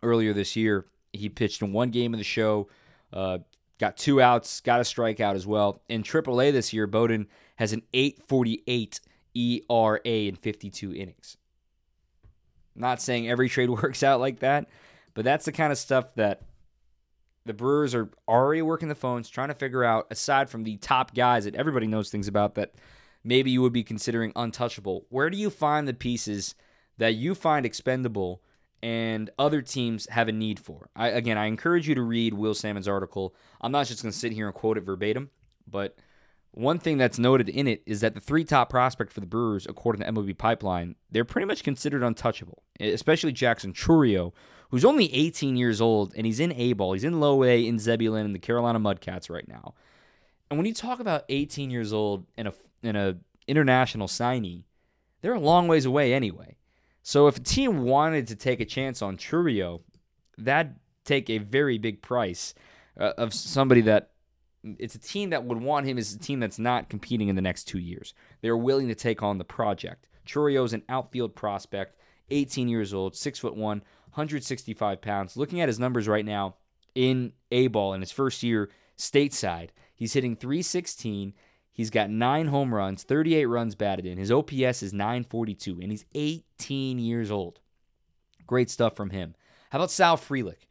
earlier 0.03 0.33
this 0.33 0.57
year. 0.57 0.87
He 1.13 1.29
pitched 1.29 1.61
in 1.61 1.73
one 1.73 1.91
game 1.91 2.15
of 2.15 2.19
the 2.19 2.25
show, 2.25 2.69
uh, 3.13 3.39
got 3.79 3.97
two 3.97 4.21
outs, 4.21 4.61
got 4.61 4.81
a 4.81 4.85
strikeout 4.85 5.35
as 5.35 5.47
well. 5.47 5.83
In 5.89 6.03
AAA 6.03 6.53
this 6.53 6.73
year, 6.73 6.87
Bowden 6.87 7.29
has 7.57 7.73
an 7.73 7.83
8.48 7.93 9.01
ERA 9.35 10.01
in 10.05 10.37
52 10.37 10.95
innings. 10.95 11.37
Not 12.75 13.01
saying 13.01 13.29
every 13.29 13.49
trade 13.49 13.71
works 13.83 14.03
out 14.03 14.21
like 14.21 14.41
that, 14.41 14.69
but 15.15 15.25
that's 15.25 15.45
the 15.45 15.53
kind 15.53 15.73
of 15.73 15.79
stuff 15.79 16.15
that 16.15 16.43
the 17.45 17.55
Brewers 17.55 17.95
are 17.95 18.11
already 18.29 18.63
working 18.63 18.89
the 18.89 18.95
phones, 18.95 19.29
trying 19.29 19.49
to 19.49 19.55
figure 19.55 19.83
out, 19.83 20.07
aside 20.11 20.51
from 20.51 20.65
the 20.65 20.77
top 20.77 21.15
guys 21.15 21.45
that 21.45 21.55
everybody 21.55 21.87
knows 21.87 22.11
things 22.11 22.29
about 22.29 22.57
that 22.57 22.75
maybe 23.25 23.51
you 23.51 23.63
would 23.63 23.73
be 23.73 23.83
considering 23.83 24.33
untouchable. 24.37 25.07
Where 25.09 25.31
do 25.31 25.37
you 25.37 25.51
find 25.51 25.89
the 25.89 25.95
pieces 25.95 26.55
that 26.99 27.15
you 27.15 27.35
find 27.35 27.65
expendable 27.65 28.43
and 28.83 29.31
other 29.39 29.63
teams 29.63 30.09
have 30.11 30.29
a 30.29 30.33
need 30.33 30.59
for? 30.61 30.91
I, 30.95 31.09
again, 31.09 31.39
I 31.39 31.47
encourage 31.47 31.89
you 31.89 31.95
to 31.95 32.03
read 32.03 32.35
Will 32.35 32.55
Sammon's 32.55 32.89
article. 32.89 33.35
I'm 33.61 33.73
not 33.73 33.87
just 33.87 34.03
going 34.03 34.13
to 34.13 34.19
sit 34.19 34.33
here 34.33 34.47
and 34.47 34.55
quote 34.55 34.79
it 34.79 34.83
verbatim, 34.83 35.31
but 35.67 35.97
one 36.53 36.79
thing 36.79 36.99
that's 36.99 37.19
noted 37.19 37.49
in 37.49 37.67
it 37.67 37.83
is 37.87 38.01
that 38.01 38.15
the 38.15 38.21
three 38.21 38.45
top 38.45 38.71
prospects 38.71 39.15
for 39.15 39.21
the 39.21 39.27
Brewers, 39.27 39.67
according 39.67 40.03
to 40.03 40.13
MLB 40.13 40.37
Pipeline, 40.37 40.97
they're 41.11 41.25
pretty 41.25 41.47
much 41.47 41.63
considered 41.63 42.03
untouchable, 42.03 42.63
especially 42.81 43.33
Jackson 43.33 43.73
Chourio, 43.73 44.33
who's 44.71 44.85
only 44.85 45.13
18 45.15 45.57
years 45.57 45.81
old, 45.81 46.13
and 46.17 46.27
he's 46.27 46.41
in 46.41 46.53
A 46.53 46.73
ball. 46.73 46.95
He's 46.95 47.05
in 47.05 47.21
low 47.21 47.45
A 47.45 47.67
in 47.67 47.79
Zebulon 47.79 48.27
and 48.27 48.35
the 48.35 48.41
Carolina 48.41 48.81
Mudcats 48.81 49.31
right 49.31 49.47
now. 49.47 49.75
And 50.51 50.59
when 50.59 50.67
you 50.67 50.75
talk 50.75 51.01
about 51.01 51.25
18 51.29 51.71
years 51.71 51.93
old 51.93 52.27
in 52.37 52.47
a 52.47 52.55
in 52.83 52.97
a 52.97 53.17
international 53.47 54.09
signee, 54.09 54.65
they're 55.21 55.35
a 55.35 55.41
long 55.41 55.69
ways 55.69 55.85
away 55.85 56.15
anyway. 56.15 56.57
So 57.09 57.27
if 57.27 57.39
a 57.39 57.41
team 57.41 57.85
wanted 57.85 58.27
to 58.27 58.37
take 58.37 58.61
a 58.61 58.67
chance 58.67 59.01
on 59.01 59.17
Chourio, 59.17 59.81
that'd 60.37 60.75
take 61.07 61.31
a 61.31 61.39
very 61.39 61.79
big 61.79 62.03
price 62.03 62.53
uh, 63.01 63.15
of 63.17 63.33
somebody 63.33 63.81
that 63.81 64.11
it's 64.63 64.95
a 64.95 64.99
team 64.99 65.31
that 65.31 65.43
would 65.43 65.59
want 65.59 65.87
him 65.87 65.97
is 65.97 66.15
a 66.15 66.19
team 66.19 66.39
that's 66.39 66.59
not 66.59 66.91
competing 66.91 67.29
in 67.29 67.35
the 67.35 67.41
next 67.41 67.65
two 67.65 67.79
years. 67.79 68.13
They're 68.43 68.59
willing 68.59 68.89
to 68.89 68.95
take 68.95 69.23
on 69.23 69.39
the 69.39 69.45
project. 69.45 70.07
Chourio's 70.27 70.75
an 70.75 70.83
outfield 70.91 71.35
prospect, 71.35 71.97
18 72.29 72.69
years 72.69 72.93
old, 72.93 73.17
six 73.17 73.39
foot 73.39 73.57
one, 73.57 73.79
165 74.11 75.01
pounds. 75.01 75.35
Looking 75.35 75.63
at 75.63 75.71
his 75.71 75.79
numbers 75.79 76.09
right 76.09 76.27
now 76.27 76.57
in 76.95 77.33
A 77.51 77.69
ball 77.69 77.95
in 77.95 78.03
his 78.03 78.13
first 78.13 78.43
year 78.43 78.69
stateside, 78.99 79.71
he's 79.95 80.13
hitting 80.13 80.37
316. 80.37 81.33
He's 81.79 81.91
got 81.91 82.11
nine 82.11 82.49
home 82.49 82.75
runs, 82.75 83.05
38 83.05 83.47
runs 83.47 83.77
batted 83.77 84.05
in. 84.05 84.19
His 84.19 84.33
OPS 84.33 84.83
is 84.83 84.93
942, 84.93 85.79
and 85.81 85.93
he's 85.93 86.05
18 86.13 86.99
years 86.99 87.31
old. 87.31 87.61
Great 88.49 88.69
stuff 88.69 88.97
from 88.97 89.11
him. 89.11 89.37
How 89.71 89.79
about 89.79 89.93
Sal 89.93 90.17
Frelick? 90.17 90.67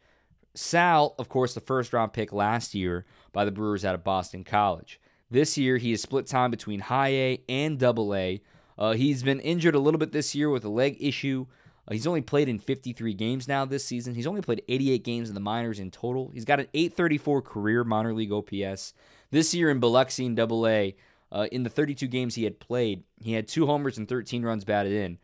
Sal, 0.54 1.16
of 1.18 1.30
course, 1.30 1.54
the 1.54 1.62
first 1.62 1.94
round 1.94 2.12
pick 2.12 2.34
last 2.34 2.76
year 2.76 3.06
by 3.32 3.46
the 3.46 3.54
Brewers 3.54 3.86
out 3.86 3.96
of 3.96 4.04
Boston 4.04 4.44
College. 4.44 5.00
This 5.32 5.58
year, 5.58 5.78
he 5.78 5.92
has 5.92 6.02
split 6.02 6.28
time 6.28 6.52
between 6.52 6.82
high 6.82 7.14
A 7.14 7.42
and 7.48 7.80
double 7.80 8.14
A. 8.14 8.42
Uh, 8.78 8.92
he's 8.92 9.24
been 9.24 9.40
injured 9.40 9.76
a 9.76 9.80
little 9.80 10.00
bit 10.00 10.12
this 10.12 10.36
year 10.36 10.50
with 10.50 10.66
a 10.66 10.70
leg 10.70 10.98
issue. 11.00 11.46
Uh, 11.88 11.94
he's 11.94 12.06
only 12.06 12.20
played 12.20 12.50
in 12.50 12.60
53 12.60 13.14
games 13.14 13.48
now 13.48 13.64
this 13.64 13.86
season. 13.86 14.14
He's 14.14 14.28
only 14.28 14.42
played 14.42 14.62
88 14.68 15.06
games 15.06 15.30
in 15.30 15.36
the 15.36 15.40
minors 15.40 15.80
in 15.80 15.90
total. 15.90 16.32
He's 16.34 16.44
got 16.44 16.60
an 16.60 16.68
834 16.74 17.44
career 17.44 17.86
minor 17.86 18.14
league 18.14 18.34
OPS. 18.34 18.94
This 19.30 19.54
year 19.54 19.70
in 19.70 19.80
Biloxi 19.80 20.26
in 20.26 20.36
double 20.36 20.68
A, 20.68 20.96
uh, 21.32 21.48
in 21.52 21.64
the 21.64 21.70
32 21.70 22.08
games 22.08 22.36
he 22.36 22.46
had 22.46 22.60
played, 22.60 23.04
he 23.20 23.34
had 23.34 23.48
two 23.48 23.66
homers 23.66 23.98
and 23.98 24.08
13 24.08 24.44
runs 24.44 24.64
batted 24.64 24.94
in. 24.94 25.18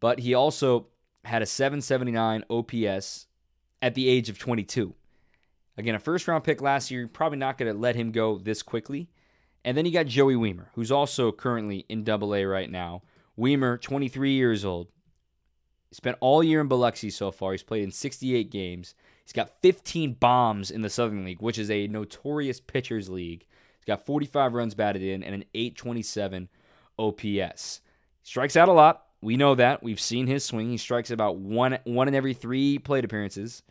But 0.00 0.20
he 0.20 0.34
also 0.34 0.88
had 1.24 1.42
a 1.42 1.46
779 1.46 2.44
OPS 2.50 3.26
at 3.80 3.94
the 3.94 4.08
age 4.08 4.28
of 4.28 4.38
22. 4.38 4.94
Again, 5.76 5.94
a 5.94 5.98
first 5.98 6.28
round 6.28 6.44
pick 6.44 6.60
last 6.60 6.90
year, 6.90 7.06
probably 7.08 7.38
not 7.38 7.58
going 7.58 7.72
to 7.72 7.78
let 7.78 7.96
him 7.96 8.12
go 8.12 8.38
this 8.38 8.62
quickly. 8.62 9.08
And 9.64 9.76
then 9.76 9.86
you 9.86 9.92
got 9.92 10.06
Joey 10.06 10.34
Wiemer, 10.34 10.66
who's 10.74 10.90
also 10.90 11.30
currently 11.30 11.86
in 11.88 12.04
Double 12.04 12.34
A 12.34 12.44
right 12.44 12.70
now. 12.70 13.02
Wiemer, 13.38 13.80
23 13.80 14.32
years 14.32 14.64
old. 14.64 14.88
Spent 15.92 16.16
all 16.20 16.42
year 16.42 16.60
in 16.60 16.68
Biloxi 16.68 17.10
so 17.10 17.30
far. 17.30 17.52
He's 17.52 17.62
played 17.62 17.84
in 17.84 17.90
68 17.90 18.50
games. 18.50 18.94
He's 19.24 19.32
got 19.32 19.60
15 19.62 20.14
bombs 20.14 20.70
in 20.70 20.82
the 20.82 20.90
Southern 20.90 21.24
League, 21.24 21.40
which 21.40 21.58
is 21.58 21.70
a 21.70 21.86
notorious 21.86 22.60
pitchers 22.60 23.08
league. 23.08 23.46
He's 23.78 23.84
got 23.86 24.04
45 24.04 24.54
runs 24.54 24.74
batted 24.74 25.02
in 25.02 25.22
and 25.22 25.34
an 25.34 25.44
827 25.54 26.48
OPS. 26.98 27.80
Strikes 28.22 28.56
out 28.56 28.68
a 28.68 28.72
lot. 28.72 29.06
We 29.20 29.36
know 29.36 29.54
that. 29.54 29.82
We've 29.82 30.00
seen 30.00 30.26
his 30.26 30.44
swing. 30.44 30.70
He 30.70 30.76
strikes 30.76 31.10
about 31.10 31.36
one 31.36 31.78
one 31.84 32.08
in 32.08 32.14
every 32.14 32.34
three 32.34 32.78
plate 32.78 33.04
appearances. 33.04 33.62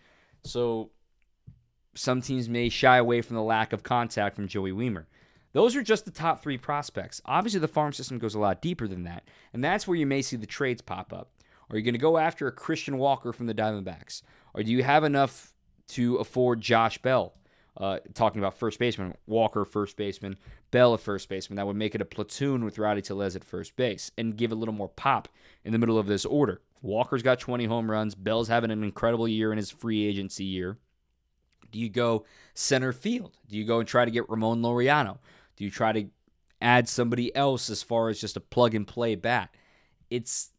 So 0.43 0.91
some 1.93 2.21
teams 2.21 2.47
may 2.47 2.69
shy 2.69 2.97
away 2.97 3.21
from 3.21 3.35
the 3.35 3.43
lack 3.43 3.73
of 3.73 3.83
contact 3.83 4.35
from 4.35 4.47
Joey 4.47 4.71
Wiemer. 4.71 5.05
Those 5.53 5.75
are 5.75 5.83
just 5.83 6.05
the 6.05 6.11
top 6.11 6.41
three 6.41 6.57
prospects. 6.57 7.21
Obviously, 7.25 7.59
the 7.59 7.67
farm 7.67 7.91
system 7.91 8.17
goes 8.17 8.35
a 8.35 8.39
lot 8.39 8.61
deeper 8.61 8.87
than 8.87 9.03
that, 9.03 9.23
and 9.51 9.61
that's 9.61 9.85
where 9.85 9.97
you 9.97 10.05
may 10.05 10.21
see 10.21 10.37
the 10.37 10.45
trades 10.45 10.81
pop 10.81 11.11
up. 11.11 11.29
Are 11.71 11.77
you 11.77 11.83
going 11.83 11.93
to 11.93 11.99
go 11.99 12.17
after 12.17 12.47
a 12.47 12.51
Christian 12.51 12.97
Walker 12.97 13.31
from 13.31 13.47
the 13.47 13.53
Diamondbacks? 13.53 14.23
Or 14.53 14.61
do 14.61 14.71
you 14.71 14.83
have 14.83 15.05
enough 15.05 15.53
to 15.89 16.17
afford 16.17 16.59
Josh 16.59 16.97
Bell? 16.97 17.33
Uh, 17.77 17.99
talking 18.13 18.39
about 18.39 18.57
first 18.57 18.77
baseman, 18.79 19.15
Walker 19.25 19.63
first 19.63 19.95
baseman, 19.95 20.35
Bell 20.71 20.93
at 20.93 20.99
first 20.99 21.29
baseman. 21.29 21.55
That 21.55 21.65
would 21.65 21.77
make 21.77 21.95
it 21.95 22.01
a 22.01 22.05
platoon 22.05 22.65
with 22.65 22.77
Rowdy 22.77 23.01
Tellez 23.01 23.37
at 23.37 23.45
first 23.45 23.77
base 23.77 24.11
and 24.17 24.35
give 24.35 24.51
a 24.51 24.55
little 24.55 24.73
more 24.73 24.89
pop 24.89 25.29
in 25.63 25.71
the 25.71 25.79
middle 25.79 25.97
of 25.97 26.07
this 26.07 26.25
order. 26.25 26.61
Walker's 26.81 27.23
got 27.23 27.39
20 27.39 27.65
home 27.65 27.89
runs. 27.89 28.13
Bell's 28.13 28.49
having 28.49 28.71
an 28.71 28.83
incredible 28.83 29.27
year 29.27 29.53
in 29.53 29.57
his 29.57 29.71
free 29.71 30.05
agency 30.05 30.43
year. 30.43 30.77
Do 31.71 31.79
you 31.79 31.87
go 31.87 32.25
center 32.53 32.91
field? 32.91 33.37
Do 33.47 33.57
you 33.57 33.63
go 33.63 33.79
and 33.79 33.87
try 33.87 34.03
to 34.03 34.11
get 34.11 34.29
Ramon 34.29 34.61
Laureano? 34.61 35.19
Do 35.55 35.63
you 35.63 35.71
try 35.71 35.93
to 35.93 36.09
add 36.59 36.89
somebody 36.89 37.33
else 37.33 37.69
as 37.69 37.81
far 37.81 38.09
as 38.09 38.19
just 38.19 38.35
a 38.35 38.41
plug 38.41 38.75
and 38.75 38.85
play 38.85 39.15
bat? 39.15 39.55
It's 40.09 40.49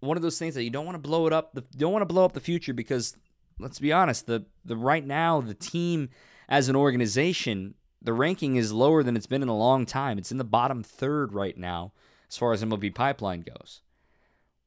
one 0.00 0.16
of 0.16 0.22
those 0.22 0.38
things 0.38 0.54
that 0.54 0.64
you 0.64 0.70
don't 0.70 0.84
want 0.84 0.96
to 0.96 1.08
blow 1.08 1.26
it 1.26 1.32
up. 1.32 1.54
The, 1.54 1.62
you 1.72 1.80
don't 1.80 1.92
want 1.92 2.02
to 2.02 2.12
blow 2.12 2.24
up 2.24 2.32
the 2.32 2.40
future 2.40 2.74
because 2.74 3.16
let's 3.58 3.78
be 3.78 3.92
honest, 3.92 4.26
the 4.26 4.44
the 4.64 4.76
right 4.76 5.06
now 5.06 5.40
the 5.40 5.54
team 5.54 6.10
as 6.48 6.68
an 6.68 6.76
organization, 6.76 7.74
the 8.00 8.12
ranking 8.12 8.56
is 8.56 8.72
lower 8.72 9.02
than 9.02 9.16
it's 9.16 9.26
been 9.26 9.42
in 9.42 9.48
a 9.48 9.56
long 9.56 9.86
time. 9.86 10.18
It's 10.18 10.32
in 10.32 10.38
the 10.38 10.44
bottom 10.44 10.82
third 10.82 11.32
right 11.32 11.56
now 11.56 11.92
as 12.28 12.36
far 12.36 12.52
as 12.52 12.62
MLB 12.62 12.94
pipeline 12.94 13.42
goes. 13.42 13.82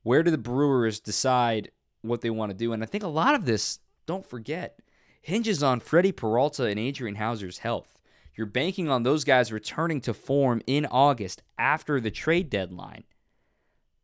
Where 0.04 0.24
do 0.24 0.32
the 0.32 0.38
Brewers 0.38 1.00
decide 1.00 1.72
what 2.02 2.22
they 2.22 2.30
want 2.30 2.52
to 2.52 2.58
do? 2.58 2.74
And 2.74 2.82
I 2.84 2.86
think 2.86 3.04
a 3.04 3.08
lot 3.08 3.36
of 3.36 3.46
this, 3.46 3.80
don't 4.06 4.26
forget, 4.26 4.80
hinges 5.22 5.62
on 5.62 5.80
Freddie 5.80 6.12
Peralta 6.12 6.66
and 6.66 6.80
Adrian 6.80 7.16
Houser's 7.16 7.60
health. 7.60 7.98
You're 8.36 8.48
banking 8.48 8.90
on 8.90 9.04
those 9.04 9.26
guys 9.26 9.52
returning 9.52 10.00
to 10.02 10.14
form 10.14 10.62
in 10.66 10.86
August 10.86 11.44
after 11.58 12.00
the 12.00 12.12
trade 12.12 12.50
deadline. 12.50 13.04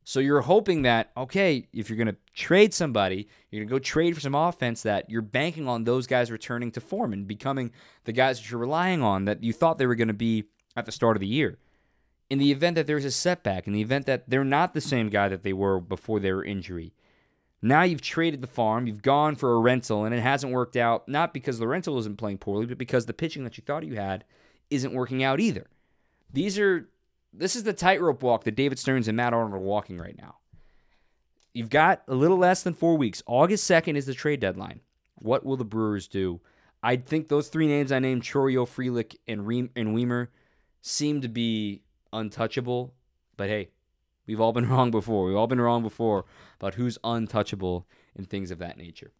So 0.08 0.20
you're 0.20 0.42
hoping 0.42 0.84
that, 0.84 1.12
okay, 1.18 1.68
if 1.74 1.90
you're 1.90 1.98
going 1.98 2.06
to 2.06 2.16
trade 2.36 2.76
somebody, 2.76 3.28
you're 3.50 3.62
going 3.62 3.68
to 3.68 3.74
go 3.74 3.80
trade 3.80 4.14
for 4.14 4.22
some 4.22 4.36
offense 4.36 4.84
that 4.84 5.10
you're 5.10 5.24
banking 5.24 5.68
on 5.68 5.84
those 5.84 6.06
guys 6.06 6.30
returning 6.30 6.72
to 6.74 6.80
form 6.80 7.12
and 7.12 7.28
becoming 7.28 7.72
the 8.04 8.12
guys 8.12 8.40
that 8.40 8.52
you're 8.52 8.60
relying 8.60 9.02
on 9.02 9.26
that 9.26 9.44
you 9.44 9.52
thought 9.52 9.80
they 9.80 9.88
were 9.88 9.96
going 9.96 10.08
to 10.08 10.14
be 10.14 10.44
at 10.76 10.86
the 10.86 10.92
start 10.92 11.18
of 11.18 11.22
the 11.22 11.28
year. 11.28 11.58
In 12.30 12.38
the 12.38 12.52
event 12.52 12.76
that 12.76 12.86
there's 12.86 13.04
a 13.04 13.10
setback, 13.10 13.66
in 13.66 13.74
the 13.74 13.82
event 13.82 14.06
that 14.06 14.30
they're 14.30 14.44
not 14.44 14.76
the 14.76 14.82
same 14.82 15.10
guy 15.10 15.28
that 15.28 15.42
they 15.42 15.54
were 15.54 15.80
before 15.80 16.20
their 16.20 16.44
injury, 16.44 16.94
now 17.64 17.82
you've 17.82 18.02
traded 18.02 18.42
the 18.42 18.48
farm, 18.48 18.86
you've 18.86 19.02
gone 19.02 19.36
for 19.36 19.56
a 19.56 19.60
rental, 19.60 20.06
and 20.06 20.14
it 20.14 20.22
hasn't 20.22 20.54
worked 20.54 20.76
out, 20.76 21.10
not 21.10 21.34
because 21.34 21.58
the 21.58 21.68
rental 21.68 21.98
isn't 21.98 22.20
playing 22.20 22.38
poorly, 22.38 22.68
but 22.68 22.78
because 22.78 23.08
the 23.08 23.14
pitching 23.14 23.44
that 23.44 23.58
you 23.58 23.64
thought 23.66 23.84
you 23.84 23.96
had 23.96 24.24
isn't 24.70 24.94
working 24.94 25.24
out 25.24 25.40
either. 25.40 25.66
These 26.32 26.60
are 26.60 26.90
this 27.38 27.56
is 27.56 27.64
the 27.64 27.74
tightrope 27.74 28.24
walk 28.24 28.44
that 28.44 28.56
David 28.56 28.80
Stearns 28.80 29.08
and 29.08 29.18
Matt 29.18 29.34
Arnold 29.34 29.54
are 29.54 29.60
walking 29.60 29.98
right 29.98 30.18
now. 30.18 30.38
You've 31.54 31.70
got 31.70 32.04
a 32.08 32.16
little 32.16 32.38
less 32.38 32.64
than 32.64 32.74
four 32.74 32.98
weeks. 32.98 33.24
August 33.26 33.70
2nd 33.70 33.96
is 33.96 34.06
the 34.06 34.14
trade 34.14 34.40
deadline. 34.40 34.82
What 35.16 35.46
will 35.46 35.58
the 35.58 35.64
Brewers 35.64 36.08
do? 36.08 36.42
I 36.84 36.98
think 36.98 37.28
those 37.28 37.48
three 37.48 37.68
names 37.68 37.92
I 37.92 38.00
named, 38.00 38.24
Chourio, 38.24 38.68
Frelick, 38.68 39.16
and, 39.28 39.48
Ream- 39.48 39.72
and 39.76 39.96
Wiemer, 39.96 40.28
seem 40.82 41.22
to 41.22 41.30
be 41.30 41.82
untouchable. 42.12 42.94
But 43.38 43.48
hey, 43.50 43.70
We've 44.28 44.42
all 44.42 44.54
been 44.54 44.70
wrong 44.70 44.92
before. 44.92 45.26
We've 45.26 45.36
all 45.36 45.48
been 45.48 45.62
wrong 45.62 45.84
before 45.84 46.26
about 46.60 46.76
who's 46.76 46.98
untouchable 47.04 47.88
and 48.16 48.30
things 48.30 48.52
of 48.52 48.60
that 48.60 48.78
nature. 48.78 49.12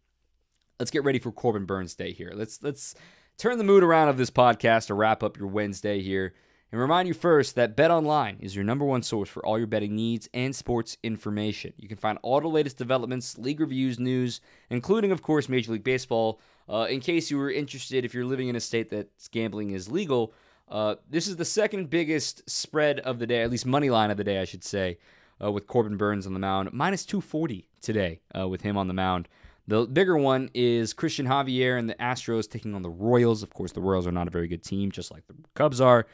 Let's 0.78 0.90
get 0.90 1.04
ready 1.04 1.18
for 1.18 1.32
Corbin 1.32 1.64
Burnes 1.64 1.94
Day 1.94 2.12
here. 2.12 2.32
Let's 2.34 2.62
let's 2.62 2.94
turn 3.38 3.58
the 3.58 3.64
mood 3.64 3.82
around 3.82 4.08
of 4.08 4.18
this 4.18 4.30
podcast 4.30 4.88
to 4.88 4.94
wrap 4.94 5.22
up 5.22 5.38
your 5.38 5.48
Wednesday 5.48 6.02
here 6.02 6.34
And 6.72 6.80
remind 6.80 7.06
you 7.06 7.14
first 7.14 7.54
that 7.54 7.76
BetOnline 7.76 8.40
is 8.40 8.56
your 8.56 8.64
number 8.64 8.84
one 8.84 9.02
source 9.02 9.28
for 9.28 9.44
all 9.46 9.56
your 9.56 9.68
betting 9.68 9.94
needs 9.94 10.28
and 10.34 10.54
sports 10.54 10.98
information. 11.02 11.72
You 11.76 11.86
can 11.88 11.96
find 11.96 12.18
all 12.22 12.40
the 12.40 12.48
latest 12.48 12.76
developments, 12.76 13.38
league 13.38 13.60
reviews, 13.60 14.00
news, 14.00 14.40
including, 14.68 15.12
of 15.12 15.22
course, 15.22 15.48
Major 15.48 15.72
League 15.72 15.84
Baseball. 15.84 16.40
Uh, 16.68 16.86
in 16.90 16.98
case 17.00 17.30
you 17.30 17.38
were 17.38 17.50
interested, 17.50 18.04
if 18.04 18.12
you're 18.12 18.24
living 18.24 18.48
in 18.48 18.56
a 18.56 18.60
state 18.60 18.90
that 18.90 19.08
gambling 19.30 19.70
is 19.70 19.88
legal, 19.88 20.34
uh, 20.68 20.96
this 21.08 21.28
is 21.28 21.36
the 21.36 21.44
second 21.44 21.88
biggest 21.88 22.48
spread 22.50 22.98
of 23.00 23.20
the 23.20 23.26
day, 23.26 23.42
at 23.42 23.50
least 23.50 23.64
money 23.64 23.88
line 23.88 24.10
of 24.10 24.16
the 24.16 24.24
day, 24.24 24.40
I 24.40 24.44
should 24.44 24.64
say, 24.64 24.98
uh, 25.42 25.52
with 25.52 25.68
Corbin 25.68 25.96
Burnes 25.96 26.26
on 26.26 26.34
the 26.34 26.40
mound. 26.40 26.72
Minus 26.72 27.06
240 27.06 27.68
today 27.80 28.20
uh, 28.36 28.48
with 28.48 28.62
him 28.62 28.76
on 28.76 28.88
the 28.88 28.94
mound. 28.94 29.28
The 29.68 29.86
bigger 29.86 30.16
one 30.16 30.50
is 30.54 30.94
Cristian 30.94 31.26
Javier 31.26 31.78
and 31.78 31.88
the 31.88 31.94
Astros 31.94 32.48
taking 32.48 32.74
on 32.74 32.82
the 32.82 32.90
Royals. 32.90 33.42
Of 33.42 33.54
course, 33.54 33.72
the 33.72 33.80
Royals 33.80 34.06
are 34.06 34.12
not 34.12 34.28
a 34.28 34.30
very 34.30 34.48
good 34.48 34.62
team, 34.62 34.90
just 34.90 35.12
like 35.12 35.26
the 35.26 35.34
Cubs 35.54 35.80
are. 35.80 36.06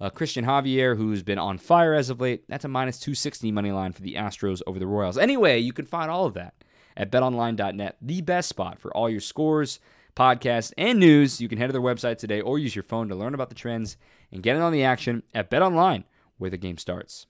Uh, 0.00 0.08
Cristian 0.08 0.46
Javier, 0.46 0.96
who's 0.96 1.22
been 1.22 1.38
on 1.38 1.58
fire 1.58 1.92
as 1.92 2.08
of 2.08 2.20
late, 2.20 2.44
that's 2.48 2.64
a 2.64 2.68
minus 2.68 2.98
260 2.98 3.52
money 3.52 3.70
line 3.70 3.92
for 3.92 4.00
the 4.00 4.14
Astros 4.14 4.62
over 4.66 4.78
the 4.78 4.86
Royals. 4.86 5.18
Anyway, 5.18 5.58
you 5.58 5.72
can 5.72 5.84
find 5.84 6.10
all 6.10 6.24
of 6.24 6.34
that 6.34 6.54
at 6.96 7.12
betonline.net, 7.12 7.96
the 8.00 8.20
best 8.22 8.48
spot 8.48 8.78
for 8.78 8.94
all 8.96 9.10
your 9.10 9.20
scores, 9.20 9.78
podcasts, 10.16 10.72
and 10.78 10.98
news. 10.98 11.40
You 11.40 11.48
can 11.48 11.58
head 11.58 11.66
to 11.66 11.72
their 11.72 11.82
website 11.82 12.16
today 12.16 12.40
or 12.40 12.58
use 12.58 12.74
your 12.74 12.82
phone 12.82 13.08
to 13.08 13.14
learn 13.14 13.34
about 13.34 13.50
the 13.50 13.54
trends 13.54 13.98
and 14.32 14.42
get 14.42 14.56
in 14.56 14.62
on 14.62 14.72
the 14.72 14.84
action 14.84 15.22
at 15.34 15.50
BetOnline, 15.50 16.04
where 16.38 16.50
the 16.50 16.56
game 16.56 16.78
starts. 16.78 17.26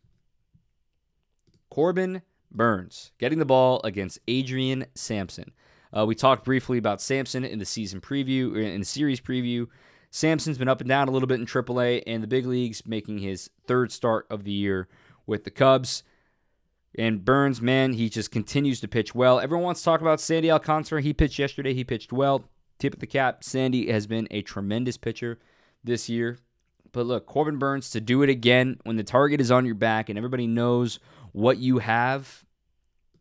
Corbin 1.70 2.22
Burnes 2.52 3.12
getting 3.18 3.38
the 3.38 3.44
ball 3.44 3.80
against 3.84 4.18
Adrian 4.28 4.86
Sampson. 4.94 5.52
Uh, 5.96 6.06
we 6.06 6.14
talked 6.14 6.44
briefly 6.44 6.78
about 6.78 7.00
Sampson 7.00 7.44
in 7.44 7.58
the 7.58 7.64
season 7.64 8.00
preview, 8.00 8.56
in 8.56 8.80
the 8.80 8.86
series 8.86 9.20
preview. 9.20 9.66
Sampson's 10.10 10.58
been 10.58 10.68
up 10.68 10.80
and 10.80 10.88
down 10.88 11.08
a 11.08 11.10
little 11.10 11.28
bit 11.28 11.40
in 11.40 11.46
AAA 11.46 12.02
and 12.06 12.22
the 12.22 12.26
big 12.26 12.44
leagues, 12.44 12.84
making 12.84 13.18
his 13.18 13.48
third 13.66 13.92
start 13.92 14.26
of 14.28 14.44
the 14.44 14.52
year 14.52 14.88
with 15.26 15.44
the 15.44 15.50
Cubs. 15.50 16.02
And 16.98 17.24
Burnes, 17.24 17.62
man, 17.62 17.92
he 17.92 18.08
just 18.08 18.32
continues 18.32 18.80
to 18.80 18.88
pitch 18.88 19.14
well. 19.14 19.38
Everyone 19.38 19.64
wants 19.64 19.80
to 19.80 19.84
talk 19.84 20.00
about 20.00 20.20
Sandy 20.20 20.50
Alcantara. 20.50 21.00
He 21.00 21.12
pitched 21.12 21.38
yesterday. 21.38 21.72
He 21.72 21.84
pitched 21.84 22.12
well. 22.12 22.44
Tip 22.80 22.94
of 22.94 23.00
the 23.00 23.06
cap. 23.06 23.44
Sandy 23.44 23.90
has 23.92 24.08
been 24.08 24.26
a 24.32 24.42
tremendous 24.42 24.96
pitcher 24.96 25.38
this 25.84 26.08
year. 26.08 26.38
But 26.92 27.06
look, 27.06 27.26
Corbin 27.26 27.58
Burnes 27.58 27.90
to 27.90 28.00
do 28.00 28.22
it 28.22 28.30
again 28.30 28.80
when 28.82 28.96
the 28.96 29.04
target 29.04 29.40
is 29.40 29.52
on 29.52 29.64
your 29.64 29.76
back 29.76 30.08
and 30.08 30.18
everybody 30.18 30.48
knows 30.48 30.98
what 31.30 31.58
you 31.58 31.78
have, 31.78 32.44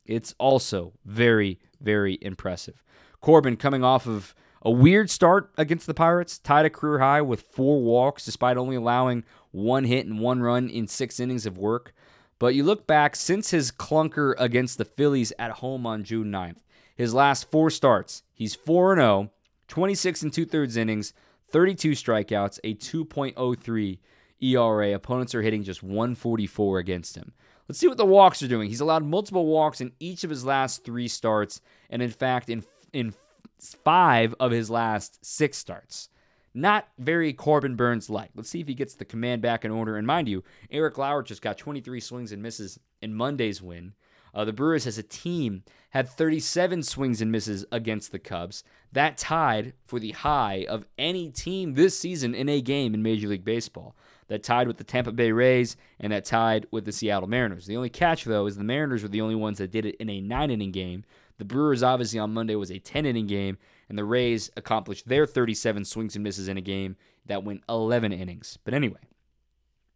it's 0.05 0.33
also 0.39 0.93
very, 1.05 1.59
very 1.79 2.17
impressive. 2.21 2.83
Corbin 3.21 3.57
coming 3.57 3.83
off 3.83 4.07
of 4.07 4.33
a 4.61 4.71
weird 4.71 5.09
start 5.09 5.51
against 5.57 5.87
the 5.87 5.93
Pirates, 5.93 6.37
tied 6.37 6.65
a 6.65 6.69
career 6.69 6.99
high 6.99 7.21
with 7.21 7.41
four 7.41 7.81
walks 7.81 8.25
despite 8.25 8.57
only 8.57 8.75
allowing 8.75 9.23
one 9.51 9.85
hit 9.85 10.05
and 10.05 10.19
one 10.19 10.41
run 10.41 10.69
in 10.69 10.87
six 10.87 11.19
innings 11.19 11.45
of 11.45 11.57
work. 11.57 11.93
But 12.39 12.55
you 12.55 12.63
look 12.63 12.87
back 12.87 13.15
since 13.15 13.51
his 13.51 13.71
clunker 13.71 14.33
against 14.37 14.77
the 14.77 14.85
Phillies 14.85 15.33
at 15.37 15.51
home 15.51 15.85
on 15.85 16.03
June 16.03 16.31
9th, 16.31 16.57
his 16.95 17.13
last 17.13 17.49
four 17.49 17.69
starts, 17.69 18.23
he's 18.33 18.55
4 18.55 18.95
0, 18.95 19.31
26 19.67 20.23
and 20.23 20.33
two 20.33 20.45
thirds 20.45 20.77
innings, 20.77 21.13
32 21.51 21.91
strikeouts, 21.91 22.59
a 22.63 22.75
2.03 22.75 23.99
ERA. 24.41 24.93
Opponents 24.93 25.35
are 25.35 25.41
hitting 25.41 25.63
just 25.63 25.83
144 25.83 26.79
against 26.79 27.15
him. 27.15 27.33
Let's 27.67 27.79
see 27.79 27.87
what 27.87 27.97
the 27.97 28.05
walks 28.05 28.41
are 28.41 28.47
doing. 28.47 28.69
He's 28.69 28.81
allowed 28.81 29.03
multiple 29.03 29.45
walks 29.45 29.79
in 29.79 29.91
each 29.99 30.23
of 30.23 30.29
his 30.29 30.43
last 30.43 30.83
three 30.83 31.07
starts, 31.07 31.61
and 31.89 32.01
in 32.01 32.09
fact, 32.09 32.49
in 32.49 32.63
in 32.91 33.13
five 33.59 34.35
of 34.39 34.51
his 34.51 34.69
last 34.69 35.23
six 35.25 35.57
starts. 35.57 36.09
Not 36.53 36.87
very 36.97 37.31
Corbin 37.33 37.75
Burnes 37.75 38.09
like. 38.09 38.31
Let's 38.35 38.49
see 38.49 38.61
if 38.61 38.67
he 38.67 38.73
gets 38.73 38.95
the 38.95 39.05
command 39.05 39.41
back 39.41 39.63
in 39.63 39.71
order. 39.71 39.97
And 39.97 40.07
mind 40.07 40.27
you, 40.27 40.43
Eric 40.71 40.97
Lauer 40.97 41.21
just 41.21 41.41
got 41.41 41.57
23 41.57 41.99
swings 41.99 42.31
and 42.31 42.41
misses 42.41 42.79
in 43.01 43.13
Monday's 43.13 43.61
win. 43.61 43.93
Uh, 44.33 44.45
the 44.45 44.53
Brewers, 44.53 44.85
as 44.85 44.97
a 44.97 45.03
team, 45.03 45.63
had 45.91 46.07
37 46.07 46.83
swings 46.83 47.21
and 47.21 47.31
misses 47.31 47.65
against 47.71 48.11
the 48.11 48.19
Cubs. 48.19 48.63
That 48.91 49.17
tied 49.17 49.73
for 49.85 49.99
the 49.99 50.11
high 50.11 50.65
of 50.69 50.85
any 50.97 51.29
team 51.29 51.73
this 51.73 51.97
season 51.97 52.35
in 52.35 52.49
a 52.49 52.61
game 52.61 52.93
in 52.93 53.01
Major 53.01 53.27
League 53.27 53.45
Baseball 53.45 53.95
that 54.27 54.43
tied 54.43 54.67
with 54.67 54.77
the 54.77 54.83
Tampa 54.83 55.11
Bay 55.11 55.31
Rays 55.31 55.75
and 55.99 56.13
that 56.13 56.25
tied 56.25 56.67
with 56.71 56.85
the 56.85 56.91
Seattle 56.91 57.27
Mariners. 57.27 57.65
The 57.65 57.75
only 57.75 57.89
catch, 57.89 58.23
though, 58.23 58.45
is 58.45 58.55
the 58.55 58.63
Mariners 58.63 59.03
were 59.03 59.09
the 59.09 59.21
only 59.21 59.35
ones 59.35 59.57
that 59.57 59.71
did 59.71 59.85
it 59.85 59.95
in 59.95 60.09
a 60.09 60.21
nine 60.21 60.51
inning 60.51 60.71
game. 60.71 61.03
The 61.39 61.45
Brewers, 61.45 61.81
obviously, 61.81 62.19
on 62.19 62.33
Monday 62.33 62.55
was 62.55 62.69
a 62.69 62.77
10 62.79 63.05
inning 63.07 63.25
game, 63.25 63.57
and 63.87 63.97
the 63.97 64.05
Rays 64.05 64.51
accomplished 64.55 65.07
their 65.07 65.25
37 65.25 65.85
swings 65.85 66.15
and 66.15 66.23
misses 66.23 66.47
in 66.47 66.57
a 66.57 66.61
game 66.61 66.95
that 67.25 67.43
went 67.43 67.63
11 67.67 68.11
innings. 68.11 68.59
But 68.63 68.75
anyway, 68.75 68.99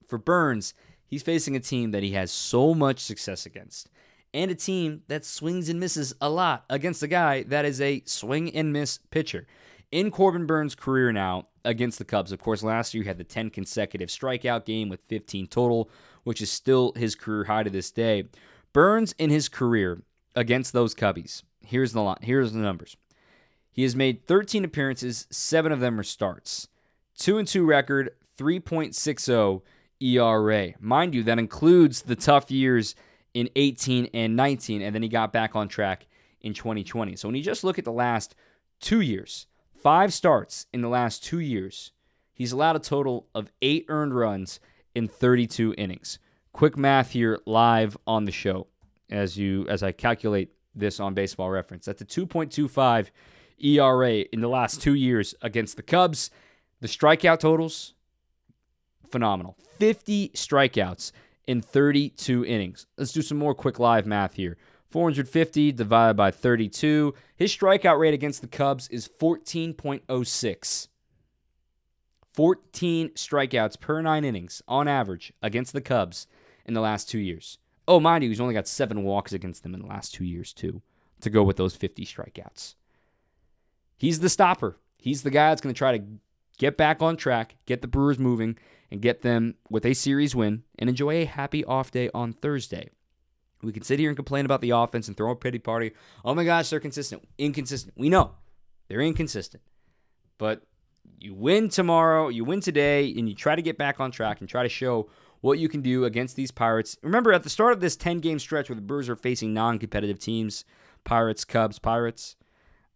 for 0.08 0.18
Burnes, 0.18 0.74
he's 1.06 1.22
facing 1.22 1.56
a 1.56 1.60
team 1.60 1.92
that 1.92 2.02
he 2.02 2.14
has 2.14 2.32
so 2.32 2.74
much 2.74 3.00
success 3.00 3.46
against. 3.46 3.90
And 4.34 4.50
a 4.50 4.56
team 4.56 5.04
that 5.10 5.26
swings 5.26 5.70
and 5.70 5.80
misses 5.80 6.16
a 6.20 6.30
lot 6.30 6.66
against 6.70 7.04
a 7.04 7.08
guy 7.08 7.44
that 7.44 7.66
is 7.66 7.80
a 7.80 8.02
swing 8.06 8.50
and 8.56 8.74
miss 8.74 8.98
pitcher. 9.12 9.46
In 9.92 10.10
Corbin 10.10 10.48
Burnes' 10.48 10.74
career 10.74 11.12
now, 11.12 11.50
against 11.66 11.98
the 11.98 12.06
Cubs. 12.06 12.32
Of 12.32 12.40
course, 12.40 12.64
last 12.64 12.94
year 12.94 13.04
he 13.04 13.08
had 13.08 13.18
the 13.18 13.24
10 13.24 13.50
consecutive 13.50 14.10
strikeout 14.10 14.66
game 14.66 14.90
with 14.90 15.02
15 15.04 15.48
total, 15.48 15.90
which 16.24 16.42
is 16.42 16.52
still 16.52 16.94
his 16.96 17.16
career 17.16 17.46
high 17.46 17.64
to 17.64 17.70
this 17.70 17.92
day. 17.92 18.26
Burns 18.72 19.14
in 19.18 19.30
his 19.30 19.50
career 19.50 20.02
against 20.36 20.74
those 20.74 20.96
Cubbies. 20.96 21.44
Here's 21.62 21.94
the 21.94 22.02
line, 22.02 22.18
here's 22.22 22.54
the 22.54 22.60
numbers. 22.60 22.98
He 23.72 23.84
has 23.84 23.96
made 23.96 24.28
13 24.28 24.64
appearances, 24.66 25.28
7 25.32 25.72
of 25.72 25.80
them 25.80 26.00
are 26.00 26.04
starts. 26.04 26.68
2 27.18 27.38
and 27.38 27.48
2 27.48 27.66
record, 27.66 28.12
3.60 28.38 29.62
ERA. 30.00 30.74
Mind 30.80 31.16
you, 31.16 31.24
that 31.24 31.40
includes 31.40 32.04
the 32.04 32.16
tough 32.16 32.52
years 32.52 32.96
in 33.34 33.50
18 33.56 34.10
and 34.14 34.36
19 34.36 34.82
and 34.82 34.94
then 34.94 35.02
he 35.02 35.10
got 35.10 35.34
back 35.34 35.56
on 35.56 35.68
track 35.68 36.06
in 36.42 36.54
2020. 36.54 37.16
So 37.16 37.28
when 37.28 37.36
you 37.36 37.44
just 37.44 37.64
look 37.64 37.80
at 37.80 37.86
the 37.86 37.92
last 37.92 38.36
2 38.82 39.02
years, 39.02 39.48
five 39.84 40.14
starts 40.14 40.66
in 40.72 40.82
the 40.82 40.88
last 40.88 41.24
two 41.24 41.40
years. 41.40 41.92
He's 42.34 42.54
allowed 42.54 42.78
a 42.78 42.80
total 42.80 43.28
of 43.36 43.52
eight 43.62 43.86
earned 43.90 44.16
runs 44.16 44.60
in 44.96 45.08
32 45.08 45.76
innings. 45.78 46.20
Quick 46.54 46.78
math 46.78 47.12
here 47.12 47.40
live 47.46 47.98
on 48.08 48.26
the 48.26 48.32
show 48.32 48.68
as 49.10 49.38
you 49.38 49.68
as 49.68 49.84
I 49.84 49.92
calculate 49.92 50.52
this 50.76 51.00
on 51.00 51.14
baseball 51.14 51.50
reference. 51.50 51.86
That's 51.86 52.02
a 52.02 52.06
2.25 52.06 53.10
ERA 53.64 54.12
in 54.12 54.42
the 54.42 54.48
last 54.48 54.82
two 54.82 54.96
years 54.96 55.36
against 55.42 55.76
the 55.76 55.84
Cubs. 55.84 56.30
The 56.82 56.88
strikeout 56.88 57.40
totals, 57.40 57.94
phenomenal. 59.10 59.58
50 59.80 60.30
strikeouts 60.30 61.12
in 61.48 61.62
32 61.62 62.46
innings. 62.46 62.88
Let's 62.98 63.12
do 63.12 63.22
some 63.22 63.38
more 63.38 63.54
quick 63.54 63.80
live 63.80 64.06
math 64.06 64.34
here. 64.36 64.58
450 64.90 65.72
divided 65.72 66.16
by 66.16 66.30
32. 66.30 67.14
His 67.36 67.56
strikeout 67.56 68.00
rate 68.00 68.14
against 68.14 68.42
the 68.42 68.48
Cubs 68.48 68.88
is 68.90 69.08
14.06. 69.08 70.88
14 72.34 73.10
strikeouts 73.10 73.80
per 73.80 74.02
nine 74.02 74.24
innings 74.24 74.62
on 74.68 74.88
average 74.88 75.34
against 75.42 75.74
the 75.74 75.82
Cubs 75.82 76.28
in 76.66 76.74
the 76.74 76.82
last 76.82 77.10
two 77.10 77.20
years. 77.20 77.58
Oh, 77.88 78.00
mind 78.00 78.24
you, 78.24 78.30
he's 78.30 78.40
only 78.42 78.54
got 78.54 78.68
seven 78.68 79.04
walks 79.04 79.34
against 79.34 79.64
them 79.64 79.74
in 79.74 79.82
the 79.82 79.88
last 79.88 80.14
two 80.14 80.24
years, 80.24 80.54
too, 80.54 80.82
to 81.22 81.30
go 81.30 81.44
with 81.44 81.58
those 81.58 81.76
50 81.76 82.06
strikeouts. 82.06 82.76
He's 83.98 84.20
the 84.20 84.30
stopper. 84.30 84.78
He's 84.98 85.24
the 85.24 85.32
guy 85.32 85.50
that's 85.50 85.62
going 85.62 85.74
to 85.74 85.78
try 85.78 85.98
to 85.98 86.04
get 86.58 86.78
back 86.78 87.02
on 87.02 87.18
track, 87.18 87.56
get 87.66 87.82
the 87.82 87.88
Brewers 87.88 88.20
moving, 88.20 88.58
and 88.90 89.02
get 89.02 89.22
them 89.22 89.56
with 89.70 89.86
a 89.86 89.94
series 89.94 90.36
win 90.36 90.64
and 90.78 90.90
enjoy 90.90 91.22
a 91.22 91.26
happy 91.26 91.66
off 91.66 91.92
day 91.92 92.10
on 92.14 92.34
Thursday. 92.34 92.90
We 93.62 93.72
can 93.72 93.84
sit 93.84 94.00
here 94.00 94.10
and 94.10 94.16
complain 94.16 94.46
about 94.46 94.62
the 94.62 94.72
offense 94.72 95.08
and 95.08 95.16
throw 95.16 95.32
a 95.32 95.36
pity 95.36 95.60
party. 95.60 95.94
Oh 96.24 96.36
my 96.36 96.44
gosh, 96.44 96.70
they're 96.70 96.80
consistent. 96.80 97.28
Inconsistent. 97.38 97.94
We 97.98 98.10
know 98.10 98.32
they're 98.88 99.02
inconsistent. 99.02 99.64
But 100.38 100.64
you 101.20 101.34
win 101.34 101.70
tomorrow, 101.70 102.28
you 102.28 102.44
win 102.44 102.60
today, 102.60 103.14
and 103.18 103.30
you 103.30 103.36
try 103.36 103.56
to 103.56 103.62
get 103.62 103.78
back 103.78 104.00
on 104.00 104.12
track 104.12 104.42
and 104.42 104.50
try 104.50 104.64
to 104.64 104.70
show 104.70 105.10
what 105.44 105.60
you 105.60 105.68
can 105.68 105.82
do 105.82 106.06
against 106.06 106.38
these 106.38 106.52
Pirates. 106.52 106.98
Remember, 107.04 107.34
at 107.34 107.44
the 107.44 107.50
start 107.50 107.74
of 107.74 107.82
this 107.82 107.98
10 107.98 108.20
game 108.20 108.40
stretch 108.40 108.70
where 108.70 108.78
the 108.78 108.82
Brewers 108.82 109.10
are 109.10 109.16
facing 109.18 109.54
non 109.54 109.78
competitive 109.78 110.18
teams 110.18 110.64
Pirates, 111.04 111.44
Cubs, 111.44 111.80
Pirates 111.80 112.38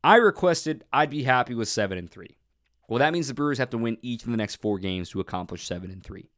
I 0.01 0.15
requested 0.15 0.86
I'd 0.93 1.10
be 1.10 1.23
happy 1.23 1.53
with 1.53 1.67
7 1.67 1.97
and 1.97 2.10
3. 2.10 2.38
Well, 2.88 2.99
that 2.99 3.12
means 3.12 3.27
the 3.27 3.33
Brewers 3.33 3.57
have 3.57 3.71
to 3.71 3.77
win 3.77 3.97
each 4.01 4.23
of 4.23 4.31
the 4.31 4.38
next 4.38 4.55
four 4.55 4.79
games 4.79 5.10
to 5.10 5.19
accomplish 5.19 5.67
7 5.67 5.91
and 5.91 6.01
3. 6.01 6.29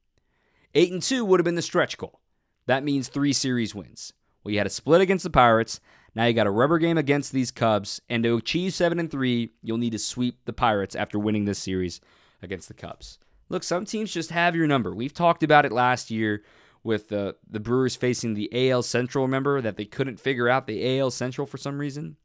8 0.74 0.92
and 0.92 1.04
2 1.04 1.24
would 1.24 1.40
have 1.40 1.46
been 1.46 1.54
the 1.54 1.62
stretch 1.62 1.96
goal. 1.96 2.20
That 2.66 2.84
means 2.84 3.08
three 3.08 3.34
series 3.34 3.76
wins. 3.76 4.12
Well, 4.44 4.52
you 4.52 4.58
had 4.58 4.66
a 4.66 4.72
split 4.72 5.02
against 5.02 5.24
the 5.24 5.30
Pirates. 5.30 5.80
Now 6.16 6.26
you 6.26 6.34
got 6.34 6.48
a 6.48 6.52
rubber 6.52 6.80
game 6.80 6.98
against 6.98 7.32
these 7.32 7.52
Cubs, 7.52 8.02
and 8.10 8.24
to 8.24 8.38
achieve 8.38 8.74
seven 8.74 9.00
and 9.00 9.12
three, 9.12 9.52
you'll 9.62 9.78
need 9.78 9.92
to 9.92 10.00
sweep 10.00 10.40
the 10.46 10.54
Pirates 10.54 10.96
after 10.96 11.20
winning 11.20 11.46
this 11.46 11.60
series 11.60 12.02
against 12.42 12.68
the 12.68 12.74
Cubs. 12.74 13.20
Look, 13.50 13.64
some 13.64 13.86
teams 13.86 14.14
just 14.14 14.30
have 14.30 14.56
your 14.56 14.68
number. 14.68 14.94
We've 14.94 15.14
talked 15.14 15.44
about 15.44 15.66
it 15.66 15.72
last 15.72 16.12
year 16.12 16.44
with 16.84 17.10
the 17.10 17.36
the 17.50 17.60
Brewers 17.60 17.96
facing 17.96 18.34
the 18.34 18.72
AL 18.72 18.84
Central. 18.84 19.26
Remember 19.26 19.62
that 19.62 19.76
they 19.76 19.86
couldn't 19.86 20.20
figure 20.20 20.48
out 20.48 20.68
the 20.68 21.00
AL 21.00 21.12
Central 21.12 21.48
for 21.48 21.58
some 21.58 21.80
reason. 21.80 22.16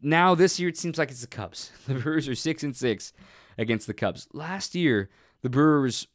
Now 0.00 0.34
this 0.34 0.60
year 0.60 0.68
it 0.68 0.76
seems 0.76 0.98
like 0.98 1.10
it's 1.10 1.22
the 1.22 1.26
Cubs. 1.26 1.72
The 1.86 1.94
Brewers 1.94 2.28
are 2.28 2.34
six 2.34 2.62
and 2.62 2.76
six 2.76 3.12
against 3.58 3.86
the 3.86 3.94
Cubs. 3.94 4.28
Last 4.32 4.74
year 4.74 5.10
the 5.42 5.50
Brewers 5.50 6.06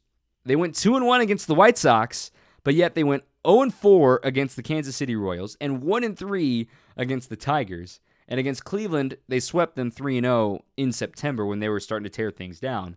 they 0.44 0.56
went 0.56 0.74
2 0.74 0.96
and 0.96 1.06
1 1.06 1.20
against 1.20 1.46
the 1.46 1.54
White 1.54 1.76
Sox, 1.76 2.30
but 2.64 2.74
yet 2.74 2.94
they 2.94 3.04
went 3.04 3.24
0 3.46 3.62
and 3.62 3.74
4 3.74 4.20
against 4.24 4.56
the 4.56 4.62
Kansas 4.62 4.96
City 4.96 5.14
Royals 5.14 5.56
and 5.60 5.82
1 5.82 6.04
and 6.04 6.18
3 6.18 6.68
against 6.96 7.28
the 7.28 7.36
Tigers. 7.36 8.00
And 8.26 8.38
against 8.38 8.64
Cleveland, 8.64 9.16
they 9.28 9.40
swept 9.40 9.74
them 9.76 9.90
3 9.90 10.18
and 10.18 10.24
0 10.24 10.64
in 10.76 10.92
September 10.92 11.44
when 11.44 11.58
they 11.58 11.68
were 11.68 11.80
starting 11.80 12.04
to 12.04 12.10
tear 12.10 12.30
things 12.30 12.60
down. 12.60 12.96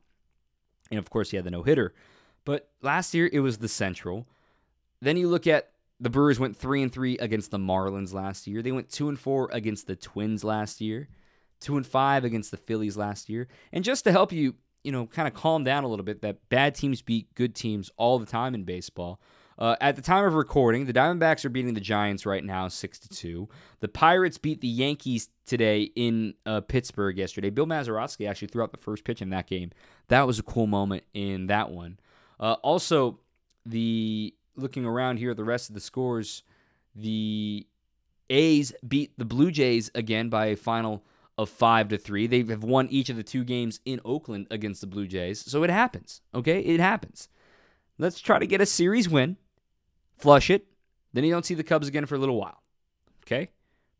And 0.94 1.00
of 1.00 1.10
course, 1.10 1.32
he 1.32 1.38
had 1.38 1.46
the 1.46 1.52
no-hitter. 1.52 1.94
But 2.46 2.70
last 2.82 3.14
year 3.14 3.30
it 3.32 3.40
was 3.40 3.58
the 3.58 3.68
Central. 3.68 4.28
Then 5.02 5.18
you 5.18 5.28
look 5.28 5.48
at 5.48 5.70
the 6.00 6.10
Brewers 6.10 6.40
went 6.40 6.58
3 6.58 6.84
and 6.84 6.92
3 6.92 7.18
against 7.20 7.52
the 7.52 7.58
Marlins 7.58 8.14
last 8.14 8.48
year. 8.48 8.62
They 8.62 8.72
went 8.72 8.90
2 8.90 9.10
and 9.10 9.20
4 9.20 9.50
against 9.52 9.88
the 9.88 9.96
Twins 9.96 10.44
last 10.44 10.82
year. 10.82 11.08
2 11.62 11.78
and 11.78 11.88
5 11.88 12.26
against 12.26 12.52
the 12.52 12.58
Phillies 12.58 12.98
last 12.98 13.30
year. 13.30 13.48
And 13.72 13.84
just 13.84 14.04
to 14.04 14.12
help 14.12 14.34
you, 14.34 14.56
you 14.84 14.92
know, 14.92 15.08
kind 15.08 15.28
of 15.28 15.34
calm 15.34 15.64
down 15.64 15.86
a 15.86 15.88
little 15.88 16.04
bit 16.04 16.22
that 16.22 16.50
bad 16.50 16.76
teams 16.76 17.02
beat 17.02 17.34
good 17.36 17.56
teams 17.56 17.90
all 17.96 18.20
the 18.20 18.26
time 18.26 18.54
in 18.54 18.64
baseball. 18.64 19.22
Uh, 19.58 19.76
at 19.80 19.96
the 19.96 20.02
time 20.02 20.26
of 20.26 20.34
recording, 20.34 20.86
the 20.86 20.94
Diamondbacks 20.94 21.46
are 21.46 21.50
beating 21.50 21.74
the 21.74 21.80
Giants 21.80 22.26
right 22.26 22.44
now, 22.44 22.68
six 22.68 23.00
to 23.00 23.10
two. 23.10 23.48
The 23.82 23.88
Pirates 23.88 24.38
beat 24.38 24.62
the 24.62 24.68
Yankees 24.68 25.30
today 25.46 25.92
in 25.96 26.34
uh, 26.46 26.62
Pittsburgh 26.62 27.18
yesterday. 27.18 27.50
Bill 27.50 27.68
Mazeroski 27.68 28.28
actually 28.28 28.48
threw 28.48 28.64
out 28.64 28.72
the 28.72 28.78
first 28.78 29.04
pitch 29.04 29.22
in 29.22 29.30
that 29.30 29.48
game. 29.48 29.72
That 30.08 30.28
was 30.28 30.40
a 30.40 30.44
cool 30.44 30.68
moment 30.68 31.04
in 31.14 31.48
that 31.48 31.72
one. 31.72 32.00
Uh, 32.40 32.54
also, 32.62 33.20
the 33.66 34.34
looking 34.56 34.86
around 34.86 35.18
here 35.18 35.32
at 35.32 35.38
the 35.38 35.44
rest 35.44 35.70
of 35.70 35.76
the 35.76 35.82
scores, 35.82 36.44
the 36.96 37.66
A's 38.30 38.74
beat 38.88 39.18
the 39.18 39.26
Blue 39.26 39.52
Jays 39.52 39.90
again 39.96 40.30
by 40.30 40.48
a 40.48 40.56
final 40.56 41.04
of 41.38 41.50
five 41.50 41.88
to 41.90 41.98
three. 41.98 42.28
They 42.28 42.44
have 42.44 42.64
won 42.64 42.88
each 42.90 43.10
of 43.10 43.16
the 43.16 43.24
two 43.24 43.44
games 43.44 43.80
in 43.86 44.00
Oakland 44.06 44.48
against 44.52 44.82
the 44.82 44.88
Blue 44.88 45.08
Jays, 45.08 45.40
so 45.40 45.64
it 45.64 45.70
happens. 45.70 46.22
Okay, 46.34 46.60
it 46.60 46.80
happens. 46.80 47.30
Let's 47.98 48.20
try 48.20 48.40
to 48.40 48.48
get 48.48 48.62
a 48.62 48.66
series 48.66 49.08
win, 49.08 49.38
flush 50.18 50.50
it, 50.50 50.68
then 51.14 51.24
you 51.24 51.32
don't 51.32 51.46
see 51.46 51.54
the 51.54 51.64
Cubs 51.64 51.88
again 51.88 52.06
for 52.06 52.16
a 52.16 52.20
little 52.20 52.38
while. 52.38 52.62
Okay, 53.26 53.50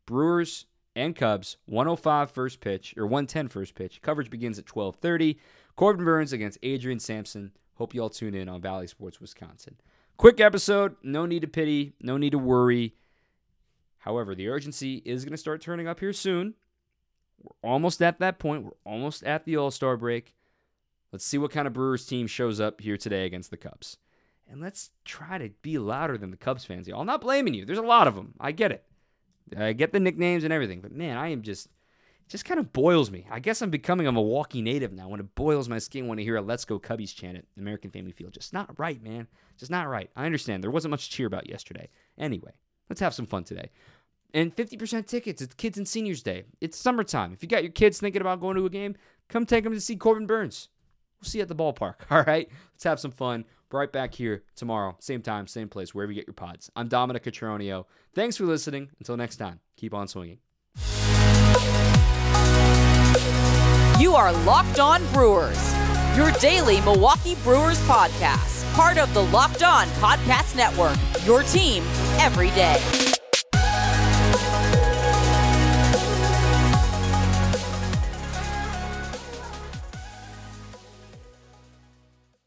Brewers 0.06 0.66
and 0.96 1.16
Cubs, 1.16 1.56
105 1.66 2.30
first 2.30 2.60
pitch 2.60 2.94
or 2.96 3.06
110 3.06 3.48
first 3.48 3.74
pitch. 3.74 4.00
Coverage 4.02 4.30
begins 4.30 4.58
at 4.58 4.66
12:30. 4.66 5.38
Corbin 5.76 6.04
Burnes 6.04 6.32
against 6.32 6.58
Adrian 6.62 7.00
Sampson. 7.00 7.52
Hope 7.74 7.94
you 7.94 8.02
all 8.02 8.10
tune 8.10 8.34
in 8.34 8.48
on 8.48 8.60
Bally 8.60 8.86
Sports 8.86 9.20
Wisconsin. 9.20 9.76
Quick 10.16 10.40
episode, 10.40 10.94
no 11.02 11.26
need 11.26 11.42
to 11.42 11.48
pity, 11.48 11.94
no 12.00 12.16
need 12.16 12.30
to 12.30 12.38
worry. 12.38 12.94
However, 13.98 14.34
the 14.34 14.48
urgency 14.48 15.02
is 15.04 15.24
going 15.24 15.32
to 15.32 15.38
start 15.38 15.60
turning 15.60 15.88
up 15.88 15.98
here 15.98 16.12
soon. 16.12 16.54
We're 17.42 17.70
almost 17.70 18.00
at 18.00 18.20
that 18.20 18.38
point. 18.38 18.64
We're 18.64 18.70
almost 18.84 19.24
at 19.24 19.44
the 19.44 19.56
All 19.56 19.70
Star 19.70 19.96
break. 19.96 20.34
Let's 21.10 21.24
see 21.24 21.38
what 21.38 21.50
kind 21.50 21.66
of 21.66 21.72
Brewers 21.72 22.06
team 22.06 22.26
shows 22.26 22.60
up 22.60 22.80
here 22.80 22.96
today 22.96 23.24
against 23.24 23.50
the 23.50 23.56
Cubs. 23.56 23.98
And 24.48 24.60
let's 24.60 24.90
try 25.04 25.38
to 25.38 25.50
be 25.62 25.78
louder 25.78 26.18
than 26.18 26.30
the 26.30 26.36
Cubs 26.36 26.64
fans. 26.64 26.86
Y'all. 26.86 27.00
I'm 27.00 27.06
not 27.06 27.20
blaming 27.20 27.54
you. 27.54 27.64
There's 27.64 27.78
a 27.78 27.82
lot 27.82 28.06
of 28.06 28.14
them. 28.14 28.34
I 28.38 28.52
get 28.52 28.72
it. 28.72 28.84
I 29.56 29.72
get 29.72 29.92
the 29.92 30.00
nicknames 30.00 30.44
and 30.44 30.52
everything. 30.52 30.80
But 30.80 30.92
man, 30.92 31.16
I 31.16 31.28
am 31.28 31.42
just 31.42 31.66
it 31.66 32.30
just 32.30 32.44
kind 32.44 32.58
of 32.58 32.72
boils 32.72 33.10
me. 33.10 33.26
I 33.30 33.38
guess 33.38 33.60
I'm 33.60 33.70
becoming 33.70 34.06
a 34.06 34.12
Milwaukee 34.12 34.62
native 34.62 34.92
now. 34.92 35.08
When 35.08 35.20
it 35.20 35.34
boils 35.34 35.68
my 35.68 35.78
skin 35.78 36.06
when 36.06 36.18
I 36.18 36.22
hear 36.22 36.36
a 36.36 36.42
"Let's 36.42 36.64
Go 36.64 36.78
Cubbies" 36.78 37.14
chant 37.14 37.36
at 37.36 37.44
American 37.58 37.90
Family 37.90 38.12
Field, 38.12 38.32
just 38.32 38.52
not 38.52 38.78
right, 38.78 39.02
man. 39.02 39.28
Just 39.58 39.70
not 39.70 39.88
right. 39.88 40.10
I 40.16 40.26
understand 40.26 40.62
there 40.62 40.70
wasn't 40.70 40.90
much 40.90 41.10
cheer 41.10 41.26
about 41.26 41.48
yesterday. 41.48 41.88
Anyway, 42.18 42.52
let's 42.88 43.00
have 43.00 43.14
some 43.14 43.26
fun 43.26 43.44
today. 43.44 43.70
And 44.32 44.54
50% 44.56 45.06
tickets. 45.06 45.40
It's 45.40 45.54
Kids 45.54 45.78
and 45.78 45.86
Seniors 45.86 46.22
Day. 46.22 46.42
It's 46.60 46.76
summertime. 46.76 47.32
If 47.32 47.42
you 47.42 47.48
got 47.48 47.62
your 47.62 47.70
kids 47.70 48.00
thinking 48.00 48.20
about 48.20 48.40
going 48.40 48.56
to 48.56 48.66
a 48.66 48.70
game, 48.70 48.96
come 49.28 49.46
take 49.46 49.62
them 49.62 49.72
to 49.72 49.80
see 49.80 49.94
Corbin 49.94 50.26
Burnes. 50.26 50.70
We'll 51.24 51.30
see 51.30 51.38
you 51.38 51.42
at 51.42 51.48
the 51.48 51.54
ballpark. 51.54 51.94
All 52.10 52.22
right. 52.22 52.50
Let's 52.74 52.84
have 52.84 53.00
some 53.00 53.10
fun. 53.10 53.46
Right 53.72 53.90
back 53.90 54.14
here 54.14 54.44
tomorrow, 54.54 54.94
same 55.00 55.20
time, 55.20 55.48
same 55.48 55.68
place, 55.68 55.92
wherever 55.92 56.12
you 56.12 56.20
get 56.20 56.28
your 56.28 56.34
pods. 56.34 56.70
I'm 56.76 56.86
Dominic 56.86 57.24
Catronio. 57.24 57.86
Thanks 58.14 58.36
for 58.36 58.44
listening. 58.44 58.90
Until 59.00 59.16
next 59.16 59.36
time, 59.36 59.58
keep 59.76 59.92
on 59.94 60.06
swinging. 60.06 60.38
You 63.98 64.14
are 64.14 64.32
Locked 64.44 64.78
On 64.78 65.04
Brewers, 65.12 65.74
your 66.16 66.30
daily 66.32 66.82
Milwaukee 66.82 67.34
Brewers 67.42 67.80
podcast, 67.80 68.72
part 68.74 68.96
of 68.98 69.12
the 69.12 69.22
Locked 69.22 69.64
On 69.64 69.88
Podcast 69.88 70.54
Network, 70.54 70.96
your 71.26 71.42
team 71.42 71.82
every 72.20 72.50
day. 72.50 73.03